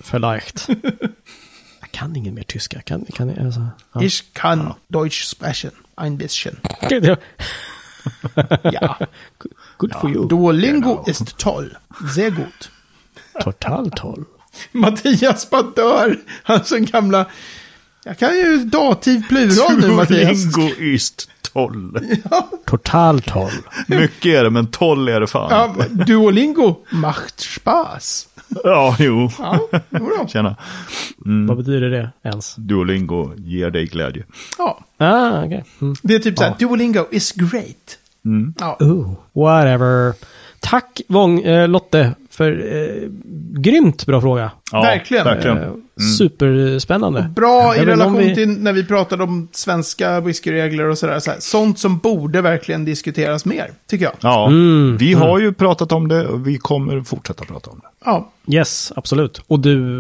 Vielleicht. 0.03 0.67
jag 1.81 1.91
kan 1.91 2.15
ingen 2.15 2.33
mer 2.33 2.43
tyska. 2.43 2.81
Kan, 2.81 3.05
kan 3.15 3.29
jag, 3.29 3.45
alltså, 3.45 3.67
ja. 3.93 4.03
ich 4.03 4.33
kann 4.33 4.73
Deutsch 4.87 5.23
sprechen. 5.23 5.71
Ein 5.95 6.17
bisschen. 6.17 6.57
Ja. 8.63 8.97
Good 9.77 9.93
for 10.01 10.09
you. 10.11 10.27
Duolingo 10.27 11.03
ist 11.07 11.37
toll. 11.37 11.77
Sehr 12.15 12.29
gut. 12.31 12.69
Total 13.43 13.91
toll. 13.91 14.25
Mattias 14.71 15.49
bara 15.49 15.61
dör. 15.61 16.19
Han 16.43 16.59
är 16.59 16.63
så 16.63 16.77
gamla... 16.79 17.25
Jag 18.05 18.17
kan 18.19 18.35
ju 18.37 18.57
dativ 18.57 19.27
plural 19.27 19.77
nu, 19.77 19.87
Mattias. 19.87 20.43
Duolingo 20.53 20.75
ist 20.81 21.29
toll. 21.53 21.99
Total 22.65 23.21
toll. 23.21 23.51
Mycket 23.87 24.25
är 24.25 24.43
det, 24.43 24.49
men 24.49 24.67
toll 24.67 25.07
är 25.09 25.19
det 25.19 25.27
fan. 25.27 25.47
Ja, 25.51 25.85
Duolingo 26.05 26.75
macht 26.89 27.39
Spaß. 27.39 28.27
Ja, 28.63 28.95
jo. 28.99 29.29
Ja, 29.39 29.59
jodå. 29.89 30.27
Tjena. 30.27 30.55
Vad 31.47 31.57
betyder 31.57 31.89
det 31.89 32.09
ens? 32.23 32.55
Duolingo 32.55 33.33
ger 33.37 33.69
dig 33.71 33.85
glädje. 33.85 34.23
Ja, 34.57 34.79
Ah, 34.97 35.43
okej. 35.45 35.65
Mm. 35.81 35.95
det 36.03 36.15
är 36.15 36.19
typ 36.19 36.37
så 36.37 36.43
här, 36.43 36.53
Duolingo 36.59 37.05
is 37.11 37.31
great. 37.31 37.97
Ja. 38.59 38.77
Ooh, 38.79 39.13
whatever. 39.33 40.13
Tack 40.59 41.01
Vång, 41.07 41.39
eh, 41.41 41.67
Lotte 41.67 42.15
för 42.37 42.75
eh, 42.75 43.09
grymt 43.61 44.05
bra 44.05 44.21
fråga. 44.21 44.51
Ja, 44.71 44.81
Verkligen. 44.81 45.25
verkligen. 45.25 45.57
Eh, 45.57 45.71
Superspännande. 46.17 47.31
Bra 47.35 47.75
i 47.75 47.85
relation 47.85 48.17
vi- 48.17 48.35
till 48.35 48.49
när 48.59 48.73
vi 48.73 48.85
pratade 48.85 49.23
om 49.23 49.47
svenska 49.51 50.19
whiskyregler 50.19 50.85
och 50.85 50.97
sådär. 50.97 51.19
Så 51.19 51.31
sånt 51.39 51.79
som 51.79 51.97
borde 51.97 52.41
verkligen 52.41 52.85
diskuteras 52.85 53.45
mer, 53.45 53.71
tycker 53.87 54.05
jag. 54.05 54.13
Ja, 54.19 54.47
Mm, 54.47 54.97
vi 54.97 55.13
har 55.13 55.39
ju 55.39 55.53
pratat 55.53 55.91
om 55.91 56.07
det 56.07 56.27
och 56.27 56.47
vi 56.47 56.57
kommer 56.57 57.01
fortsätta 57.01 57.45
prata 57.45 57.69
om 57.71 57.79
det. 57.79 57.87
Ja, 58.05 58.31
Yes, 58.47 58.93
absolut. 58.95 59.41
Och 59.47 59.59
du 59.59 59.99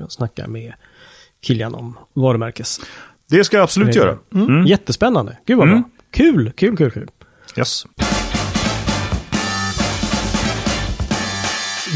eh, 0.00 0.06
snackar 0.08 0.46
med 0.46 0.72
Kilian 1.42 1.74
om 1.74 1.96
varumärkes. 2.14 2.80
Det 3.30 3.44
ska 3.44 3.56
jag 3.56 3.64
absolut 3.64 3.94
göra. 3.94 4.16
Mm. 4.34 4.66
Jättespännande. 4.66 5.36
Gud 5.46 5.58
vad 5.58 5.68
bra. 5.68 5.82
Kul, 6.10 6.52
kul, 6.56 6.76
kul, 6.76 6.90
kul. 6.90 7.08
Yes. 7.58 7.86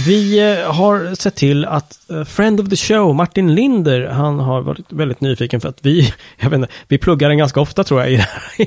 Vi 0.09 0.38
eh, 0.38 0.73
har 0.73 1.14
sett 1.14 1.35
till 1.35 1.64
att 1.64 2.11
eh, 2.11 2.25
Friend 2.25 2.61
of 2.61 2.68
the 2.68 2.77
Show, 2.77 3.14
Martin 3.14 3.55
Linder, 3.55 4.07
han 4.07 4.38
har 4.38 4.62
varit 4.62 4.92
väldigt 4.92 5.21
nyfiken 5.21 5.61
för 5.61 5.68
att 5.68 5.87
vi, 5.87 6.12
jag 6.40 6.51
vet 6.51 6.57
inte, 6.57 6.73
vi 6.88 6.99
pluggar 6.99 7.29
den 7.29 7.38
ganska 7.38 7.61
ofta 7.61 7.85
tror 7.85 8.01
jag 8.01 8.12
i, 8.12 8.14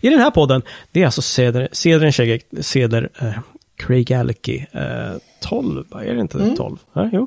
i, 0.00 0.08
den 0.10 0.18
här 0.18 0.30
podden. 0.30 0.62
Det 0.92 1.00
är 1.00 1.04
alltså 1.04 1.22
Ceder, 1.22 1.68
Ceder, 1.72 2.62
Ceder 2.62 3.08
eh, 3.20 3.32
Craig 3.76 4.12
Alicky, 4.12 4.66
eh, 4.72 5.12
12, 5.40 5.84
är 5.92 6.14
det 6.14 6.20
inte 6.20 6.56
12? 6.56 6.76
Ja, 6.92 7.10
jo. 7.12 7.26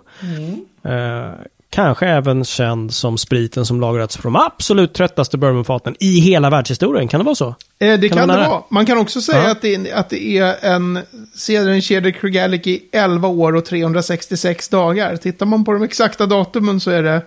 Eh, 0.83 1.31
kanske 1.75 2.07
även 2.07 2.45
känd 2.45 2.93
som 2.93 3.17
spriten 3.17 3.65
som 3.65 3.81
lagrats 3.81 4.17
från 4.17 4.33
de 4.33 4.41
absolut 4.41 4.93
tröttaste 4.93 5.37
bourbonfaten 5.37 5.95
i 5.99 6.19
hela 6.19 6.49
världshistorien, 6.49 7.07
kan 7.07 7.19
det 7.19 7.23
vara 7.23 7.35
så? 7.35 7.55
eh, 7.79 7.99
det 7.99 8.09
Kan 8.09 8.17
kan, 8.17 8.27
det 8.27 8.47
vara. 8.47 8.63
Man 8.69 8.85
kan 8.85 8.97
också 8.97 9.21
säga 9.21 9.43
Ja. 9.43 9.51
att, 9.51 9.61
det 9.61 9.75
är, 9.75 9.95
att 9.95 10.09
det 10.09 10.37
är 10.37 10.55
en 10.61 10.99
Cedern 11.35 12.13
Krugalik 12.13 12.67
i 12.67 12.89
11 12.91 13.27
år 13.27 13.55
och 13.55 13.65
366 13.65 14.69
dagar. 14.69 15.17
Tittar 15.17 15.45
man 15.45 15.65
på 15.65 15.73
de 15.73 15.83
exakta 15.83 16.25
datumen 16.25 16.79
så 16.79 16.91
är 16.91 17.03
det... 17.03 17.21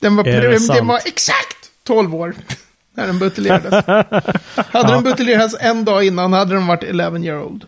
Den 0.00 0.16
var, 0.16 0.24
det 0.24 0.68
den 0.74 0.86
var 0.86 1.00
exakt 1.04 1.56
12 1.86 2.14
år 2.14 2.34
när 2.96 3.06
den 3.06 3.18
buteljerades. 3.18 3.84
hade 4.56 4.92
den 4.92 5.02
buteljerats 5.02 5.56
en 5.60 5.84
dag 5.84 6.04
innan 6.06 6.32
hade 6.32 6.54
den 6.54 6.66
varit 6.66 6.82
11 6.82 7.18
year 7.18 7.42
old. 7.42 7.64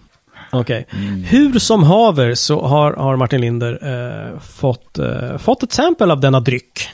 Okej. 0.52 0.86
Hur 1.28 1.58
som 1.58 1.82
haver 1.82 2.34
så 2.34 2.66
har, 2.66 2.92
har 2.92 3.16
Martin 3.16 3.40
Linder 3.40 3.78
eh, 3.82 4.38
fått, 4.40 4.98
eh, 4.98 5.38
fått 5.38 5.62
ett 5.62 5.72
sample 5.72 6.12
av 6.12 6.20
denna 6.20 6.40
dryck. 6.40 6.88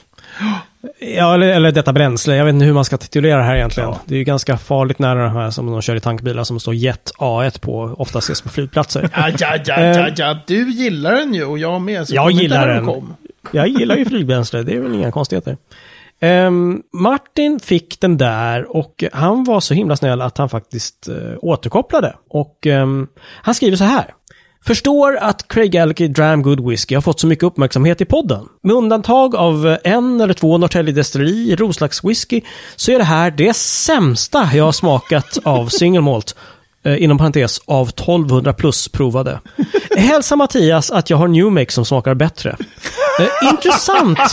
Ja, 0.99 1.33
eller, 1.33 1.47
eller 1.47 1.71
detta 1.71 1.93
bränsle. 1.93 2.35
Jag 2.35 2.45
vet 2.45 2.53
inte 2.53 2.65
hur 2.65 2.73
man 2.73 2.85
ska 2.85 2.97
titulera 2.97 3.37
det 3.37 3.43
här 3.43 3.55
egentligen. 3.55 3.93
Det 4.05 4.15
är 4.15 4.17
ju 4.17 4.23
ganska 4.23 4.57
farligt 4.57 4.99
nära 4.99 5.23
de 5.23 5.31
här 5.31 5.49
som 5.49 5.71
de 5.71 5.81
kör 5.81 5.95
i 5.95 5.99
tankbilar 5.99 6.43
som 6.43 6.59
står 6.59 6.73
Jet 6.73 7.11
A1 7.17 7.61
på, 7.61 7.95
ofta 7.97 8.19
ses 8.19 8.41
på 8.41 8.49
flygplatser. 8.49 9.09
Ja, 9.15 9.29
ja, 9.39 9.57
ja, 9.65 9.81
ja, 9.81 10.09
ja. 10.15 10.37
Du 10.47 10.71
gillar 10.71 11.11
den 11.11 11.33
ju 11.33 11.45
och 11.45 11.59
jag 11.59 11.81
med. 11.81 12.05
Jag 12.09 12.31
gillar 12.31 12.67
den. 12.67 13.13
Jag 13.51 13.67
gillar 13.67 13.95
ju 13.95 14.05
flygbränsle, 14.05 14.63
det 14.63 14.75
är 14.75 14.79
väl 14.79 14.93
inga 14.93 15.11
konstigheter. 15.11 15.57
Ehm, 16.19 16.81
Martin 16.93 17.59
fick 17.59 17.99
den 17.99 18.17
där 18.17 18.75
och 18.75 19.03
han 19.13 19.43
var 19.43 19.59
så 19.59 19.73
himla 19.73 19.95
snäll 19.95 20.21
att 20.21 20.37
han 20.37 20.49
faktiskt 20.49 21.07
eh, 21.07 21.37
återkopplade. 21.41 22.15
Och 22.29 22.67
ehm, 22.67 23.07
han 23.41 23.55
skriver 23.55 23.77
så 23.77 23.83
här. 23.83 24.13
Förstår 24.65 25.17
att 25.17 25.47
Craig 25.47 25.77
Alicky 25.77 26.07
Dram 26.07 26.41
Good 26.41 26.69
Whiskey 26.69 26.95
har 26.95 27.01
fått 27.01 27.19
så 27.19 27.27
mycket 27.27 27.43
uppmärksamhet 27.43 28.01
i 28.01 28.05
podden. 28.05 28.45
Med 28.63 28.75
undantag 28.75 29.35
av 29.35 29.67
eh, 29.67 29.77
en 29.83 30.21
eller 30.21 30.33
två 30.33 30.57
Norrtälje 30.57 30.93
Destilleri 30.93 31.55
Roslags 31.55 32.03
Whisky 32.03 32.41
så 32.75 32.91
är 32.91 32.97
det 32.97 33.03
här 33.03 33.31
det 33.31 33.53
sämsta 33.53 34.49
jag 34.53 34.63
har 34.63 34.71
smakat 34.71 35.37
av 35.43 35.67
single 35.69 36.01
malt. 36.01 36.35
Eh, 36.83 37.03
inom 37.03 37.17
parentes, 37.17 37.61
av 37.65 37.89
1200 37.89 38.53
plus 38.53 38.87
provade. 38.87 39.39
Hälsa 39.97 40.35
Mattias 40.35 40.91
att 40.91 41.09
jag 41.09 41.17
har 41.17 41.27
New 41.27 41.51
Make 41.51 41.71
som 41.71 41.85
smakar 41.85 42.13
bättre. 42.13 42.55
Eh, 43.19 43.49
intressant! 43.49 44.19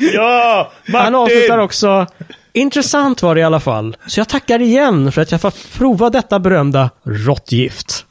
Ja, 0.00 0.72
Han 0.92 1.14
avslutar 1.14 1.58
också. 1.58 2.06
Intressant 2.52 3.22
var 3.22 3.34
det 3.34 3.40
i 3.40 3.44
alla 3.44 3.60
fall. 3.60 3.96
Så 4.06 4.20
jag 4.20 4.28
tackar 4.28 4.60
igen 4.62 5.12
för 5.12 5.22
att 5.22 5.32
jag 5.32 5.40
fått 5.40 5.72
prova 5.78 6.10
detta 6.10 6.38
berömda 6.38 6.90
råttgift. 7.04 8.04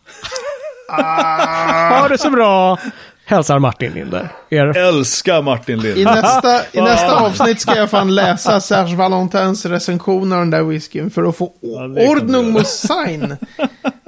ha 0.90 2.08
det 2.10 2.18
så 2.18 2.30
bra! 2.30 2.78
Hälsar 3.26 3.60
Martin 3.60 3.92
Linder. 3.94 4.30
Er 4.50 4.78
Älskar 4.78 5.42
Martin 5.42 5.80
I 5.80 5.82
Lind. 5.82 6.04
nästa, 6.04 6.60
I 6.72 6.82
nästa 6.82 7.16
avsnitt 7.16 7.62
ska 7.62 7.76
jag 7.76 7.90
fan 7.90 8.16
läsa 8.16 8.60
Serge 8.62 8.96
Valentins 8.96 9.66
recension 9.66 10.34
av 10.34 10.40
den 10.40 10.50
där 10.50 10.64
whiskyn 10.64 11.10
för 11.10 11.24
att 11.24 11.38
få 11.38 11.52
du 11.62 12.08
ordnung 12.10 12.52
mot 12.52 12.68
sign. 12.68 13.38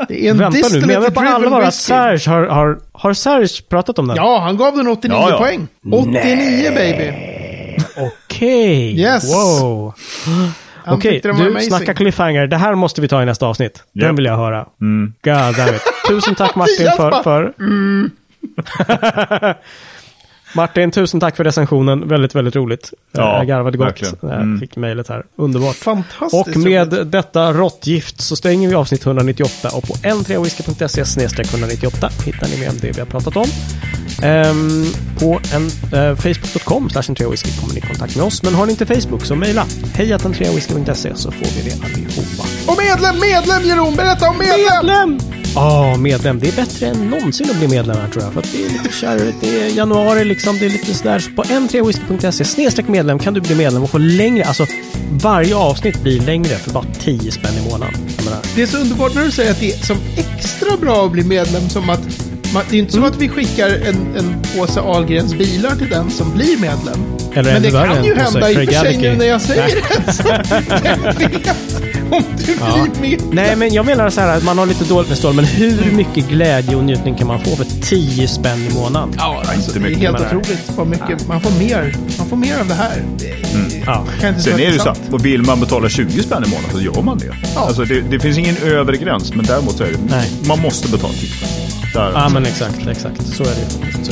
Det 0.07 0.27
är 0.27 0.31
en 0.31 0.37
Vänta 0.37 0.67
nu, 0.71 0.85
menar 0.85 1.01
du 1.01 1.11
på 1.11 1.19
allvar 1.21 1.61
att. 1.61 1.73
Serge 1.73 2.29
har, 2.29 2.45
har, 2.45 2.79
har 2.91 3.13
Serge 3.13 3.61
pratat 3.69 3.99
om 3.99 4.07
den? 4.07 4.17
Ja, 4.17 4.39
han 4.39 4.57
gav 4.57 4.77
den 4.77 4.87
89 4.87 5.17
Ja, 5.21 5.29
ja. 5.29 5.37
poäng. 5.37 5.67
89 5.91 6.71
baby. 6.75 7.13
Okej. 7.97 8.99
Yes. 8.99 9.33
Wow. 9.33 9.93
Okej, 10.87 11.21
var 11.23 11.59
du 11.59 11.61
snackar 11.61 11.93
cliffhanger. 11.93 12.47
Det 12.47 12.57
här 12.57 12.75
måste 12.75 13.01
vi 13.01 13.07
ta 13.07 13.21
i 13.21 13.25
nästa 13.25 13.47
avsnitt. 13.47 13.83
Den 13.93 14.15
vill 14.15 14.25
jag 14.25 14.37
höra. 14.37 14.65
Mm. 14.81 15.13
God 15.23 15.33
damn 15.33 15.75
it. 15.75 15.81
Tusen 16.07 16.35
tack 16.35 16.55
Martin 16.55 16.91
för... 16.97 17.23
för... 17.23 17.53
Martin, 20.55 20.91
tusen 20.91 21.19
tack 21.19 21.35
för 21.35 21.43
recensionen. 21.43 22.07
Väldigt, 22.07 22.35
väldigt 22.35 22.55
roligt. 22.55 22.93
Ja, 23.11 23.37
jag 23.37 23.47
garvade 23.47 23.77
gott 23.77 23.87
verkligen. 23.87 24.15
när 24.21 24.29
jag 24.33 24.41
Mm. 24.41 24.59
fick 24.59 24.75
mejlet 24.75 25.07
här. 25.09 25.23
Underbart. 25.35 25.75
Fantastiskt 25.75 26.33
Och 26.33 26.57
med 26.63 26.93
roligt. 26.93 27.11
detta 27.11 27.53
råttgift 27.53 28.21
så 28.21 28.35
stänger 28.35 28.69
vi 28.69 28.75
avsnitt 28.75 29.05
198 29.05 29.69
och 29.73 29.83
på 29.87 29.93
n3whisky.se 29.93 31.41
198 31.41 32.09
hittar 32.25 32.47
ni 32.47 32.57
mer 32.59 32.69
om 32.69 32.75
det 32.81 32.91
vi 32.91 32.99
har 32.99 33.05
pratat 33.07 33.37
om. 33.37 33.47
Ehm, 34.23 34.85
på 35.19 35.39
en, 35.53 35.65
eh, 35.99 36.15
facebook.com 36.15 36.89
slash 36.89 37.29
whisky 37.29 37.49
kommer 37.61 37.73
ni 37.73 37.79
i 37.79 37.81
kontakt 37.81 38.15
med 38.15 38.25
oss. 38.25 38.43
Men 38.43 38.53
har 38.55 38.65
ni 38.65 38.71
inte 38.71 38.85
Facebook 38.85 39.25
så 39.25 39.35
mejla 39.35 39.65
hejatentreawhisky.se 39.93 41.15
så 41.15 41.31
får 41.31 41.45
vi 41.63 41.69
det 41.69 41.85
allihopa. 41.85 42.43
Och 42.67 42.77
medlem, 42.77 43.19
medlem 43.19 43.63
Jeroen! 43.63 43.95
Berätta 43.95 44.29
om 44.29 44.37
medlem! 44.37 44.85
Medlem! 44.85 45.19
Ja, 45.61 45.97
medlem. 45.97 46.39
Det 46.39 46.47
är 46.47 46.55
bättre 46.55 46.87
än 46.87 47.09
någonsin 47.09 47.49
att 47.49 47.57
bli 47.57 47.67
medlem 47.67 47.97
här 47.97 48.07
tror 48.07 48.23
jag. 48.23 48.33
För 48.33 48.39
att 48.39 48.51
det 48.51 48.65
är 48.65 48.69
lite 48.69 48.93
kärrigt. 48.93 49.37
Det 49.41 49.61
är 49.61 49.77
januari 49.77 50.25
liksom. 50.25 50.57
Det 50.57 50.65
är 50.65 50.69
lite 50.69 50.93
sådär. 50.93 51.19
Så 51.19 51.31
på 51.31 51.43
n3whisky.se 51.43 52.45
snedstreck 52.45 52.87
medlem 52.87 53.19
kan 53.19 53.33
du 53.33 53.41
bli 53.41 53.55
medlem 53.55 53.83
och 53.83 53.89
få 53.89 53.97
längre. 53.97 54.45
Alltså 54.45 54.65
varje 55.11 55.55
avsnitt 55.55 56.03
blir 56.03 56.21
längre 56.21 56.55
för 56.55 56.71
bara 56.71 56.85
10 56.99 57.31
spänn 57.31 57.51
i 57.65 57.69
månaden. 57.69 57.93
Det 58.55 58.61
är 58.61 58.65
så 58.65 58.77
underbart 58.77 59.15
när 59.15 59.23
du 59.23 59.31
säger 59.31 59.51
att 59.51 59.59
det 59.59 59.71
är 59.71 59.85
som 59.85 59.97
extra 60.17 60.77
bra 60.77 61.05
att 61.05 61.11
bli 61.11 61.23
medlem 61.23 61.69
som 61.69 61.89
att 61.89 62.28
det 62.69 62.75
är 62.75 62.79
inte 62.79 62.91
som 62.91 62.99
Mm. 63.03 63.11
att 63.13 63.21
vi 63.21 63.29
skickar 63.29 63.69
en, 63.69 64.15
en 64.17 64.35
påse 64.55 64.79
Ahlgrens 64.81 65.33
bilar 65.33 65.75
till 65.75 65.89
den 65.89 66.11
som 66.11 66.31
blir 66.35 66.57
medlem. 66.57 66.99
Eller 67.33 67.53
Men 67.53 67.61
det 67.61 67.71
kan 67.71 68.05
ju 68.05 68.15
hända 68.15 68.51
i 68.51 68.53
och 68.65 68.69
för 68.73 68.81
sig 68.81 68.97
nu 68.97 69.15
när 69.17 69.25
jag 69.25 69.41
säger 69.41 69.61
Nej. 69.61 69.75
det. 70.05 70.13
Så 70.13 70.23
vem 70.83 71.03
vet 71.31 71.47
om 72.11 72.23
du 72.45 72.55
Ja. 72.59 72.85
blir 73.01 73.09
med. 73.09 73.19
Nej, 73.31 73.55
men 73.55 73.73
jag 73.73 73.85
menar 73.85 74.09
så 74.09 74.21
här 74.21 74.37
att 74.37 74.43
man 74.43 74.57
har 74.57 74.65
lite 74.65 74.83
dåligt 74.85 75.09
med 75.09 75.17
stål. 75.17 75.33
Men 75.33 75.45
hur 75.45 75.91
mycket 75.91 76.29
glädje 76.29 76.75
och 76.75 76.83
njutning 76.83 77.15
kan 77.15 77.27
man 77.27 77.39
få 77.39 77.55
för 77.55 77.65
10 77.81 78.27
spänn 78.27 78.67
i 78.71 78.73
månaden? 78.73 79.09
Ja, 79.17 79.43
alltså, 79.47 79.55
inte 79.55 79.73
det 79.73 79.85
är 79.85 79.89
mycket 79.89 80.03
helt 80.03 80.21
otroligt 80.25 80.71
vad 80.75 80.87
mycket. 80.87 81.27
Man 81.27 81.41
får 81.41 81.51
mer. 81.59 81.95
Man 82.17 82.27
får 82.29 82.35
mer 82.37 82.59
av 82.59 82.67
det 82.67 82.73
här. 82.73 83.03
Det, 83.17 83.33
Ja. 83.85 84.05
kan 84.21 84.29
inte 84.29 84.41
Sen 84.41 84.53
är 84.53 84.57
det 84.57 84.63
ju 84.63 84.79
sant. 84.79 84.99
så, 85.09 85.15
och 85.15 85.25
vill 85.25 85.41
man 85.41 85.59
betala 85.59 85.89
20 85.89 86.23
spänn 86.23 86.43
i 86.43 86.49
månaden 86.49 86.71
så 86.75 86.81
gör 86.81 87.01
man 87.03 87.17
det. 87.17 87.25
Ja. 87.55 87.61
Alltså 87.61 87.83
det, 87.85 88.01
det 88.01 88.19
finns 88.19 88.37
ingen 88.37 88.57
övre 88.57 88.97
gräns, 88.97 89.33
men 89.33 89.45
däremot 89.45 89.77
så 89.77 89.83
är 89.83 89.87
det, 89.87 89.97
Nej. 90.09 90.29
man 90.47 90.59
måste 90.59 90.87
betala 90.91 91.13
10 91.13 91.27
spänn. 91.29 91.49
Där, 91.93 92.11
Ja, 92.13 92.29
men 92.29 92.45
exakt, 92.45 92.87
exakt. 92.87 93.27
Så 93.27 93.43
är 93.43 93.47
det 93.47 93.61
ju. 93.61 94.03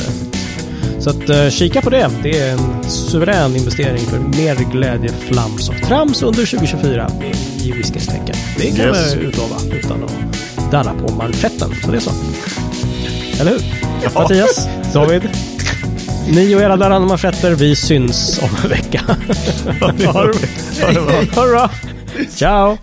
Så, 1.00 1.10
att 1.10 1.28
eh, 1.28 1.48
kika 1.50 1.80
på 1.82 1.90
det. 1.90 2.10
Det 2.22 2.38
är 2.40 2.52
en 2.52 2.90
suverän 2.90 3.56
investering 3.56 3.98
för 4.06 4.18
mer 4.18 4.54
glädje, 4.72 5.10
flams 5.28 5.68
och 5.68 5.74
trams 5.88 6.22
under 6.22 6.46
2024 6.46 7.10
i 7.62 7.72
whiskyns 7.72 8.06
tecken. 8.06 8.34
Det 8.56 8.70
kan 8.70 8.86
Yes. 8.86 9.14
utlova 9.14 9.56
utan 9.72 10.04
att 10.04 10.70
darra 10.72 10.94
på 10.94 11.14
manschetten. 11.14 11.70
Så 11.84 11.90
det 11.90 11.96
är 11.96 12.00
så. 12.00 12.10
Eller 13.40 13.50
hur? 13.50 13.60
Ja. 14.02 14.10
Mattias, 14.14 14.68
David. 14.94 15.22
Ni 16.30 16.54
och 16.54 16.60
era 16.60 16.76
darrande 16.76 17.08
manschetter, 17.08 17.54
vi 17.54 17.76
syns 17.76 18.40
om 18.42 18.48
en 18.64 18.70
vecka. 18.70 19.00
Ha 19.80 19.92
det 20.24 21.50
bra. 21.50 21.70
Ciao! 22.36 22.78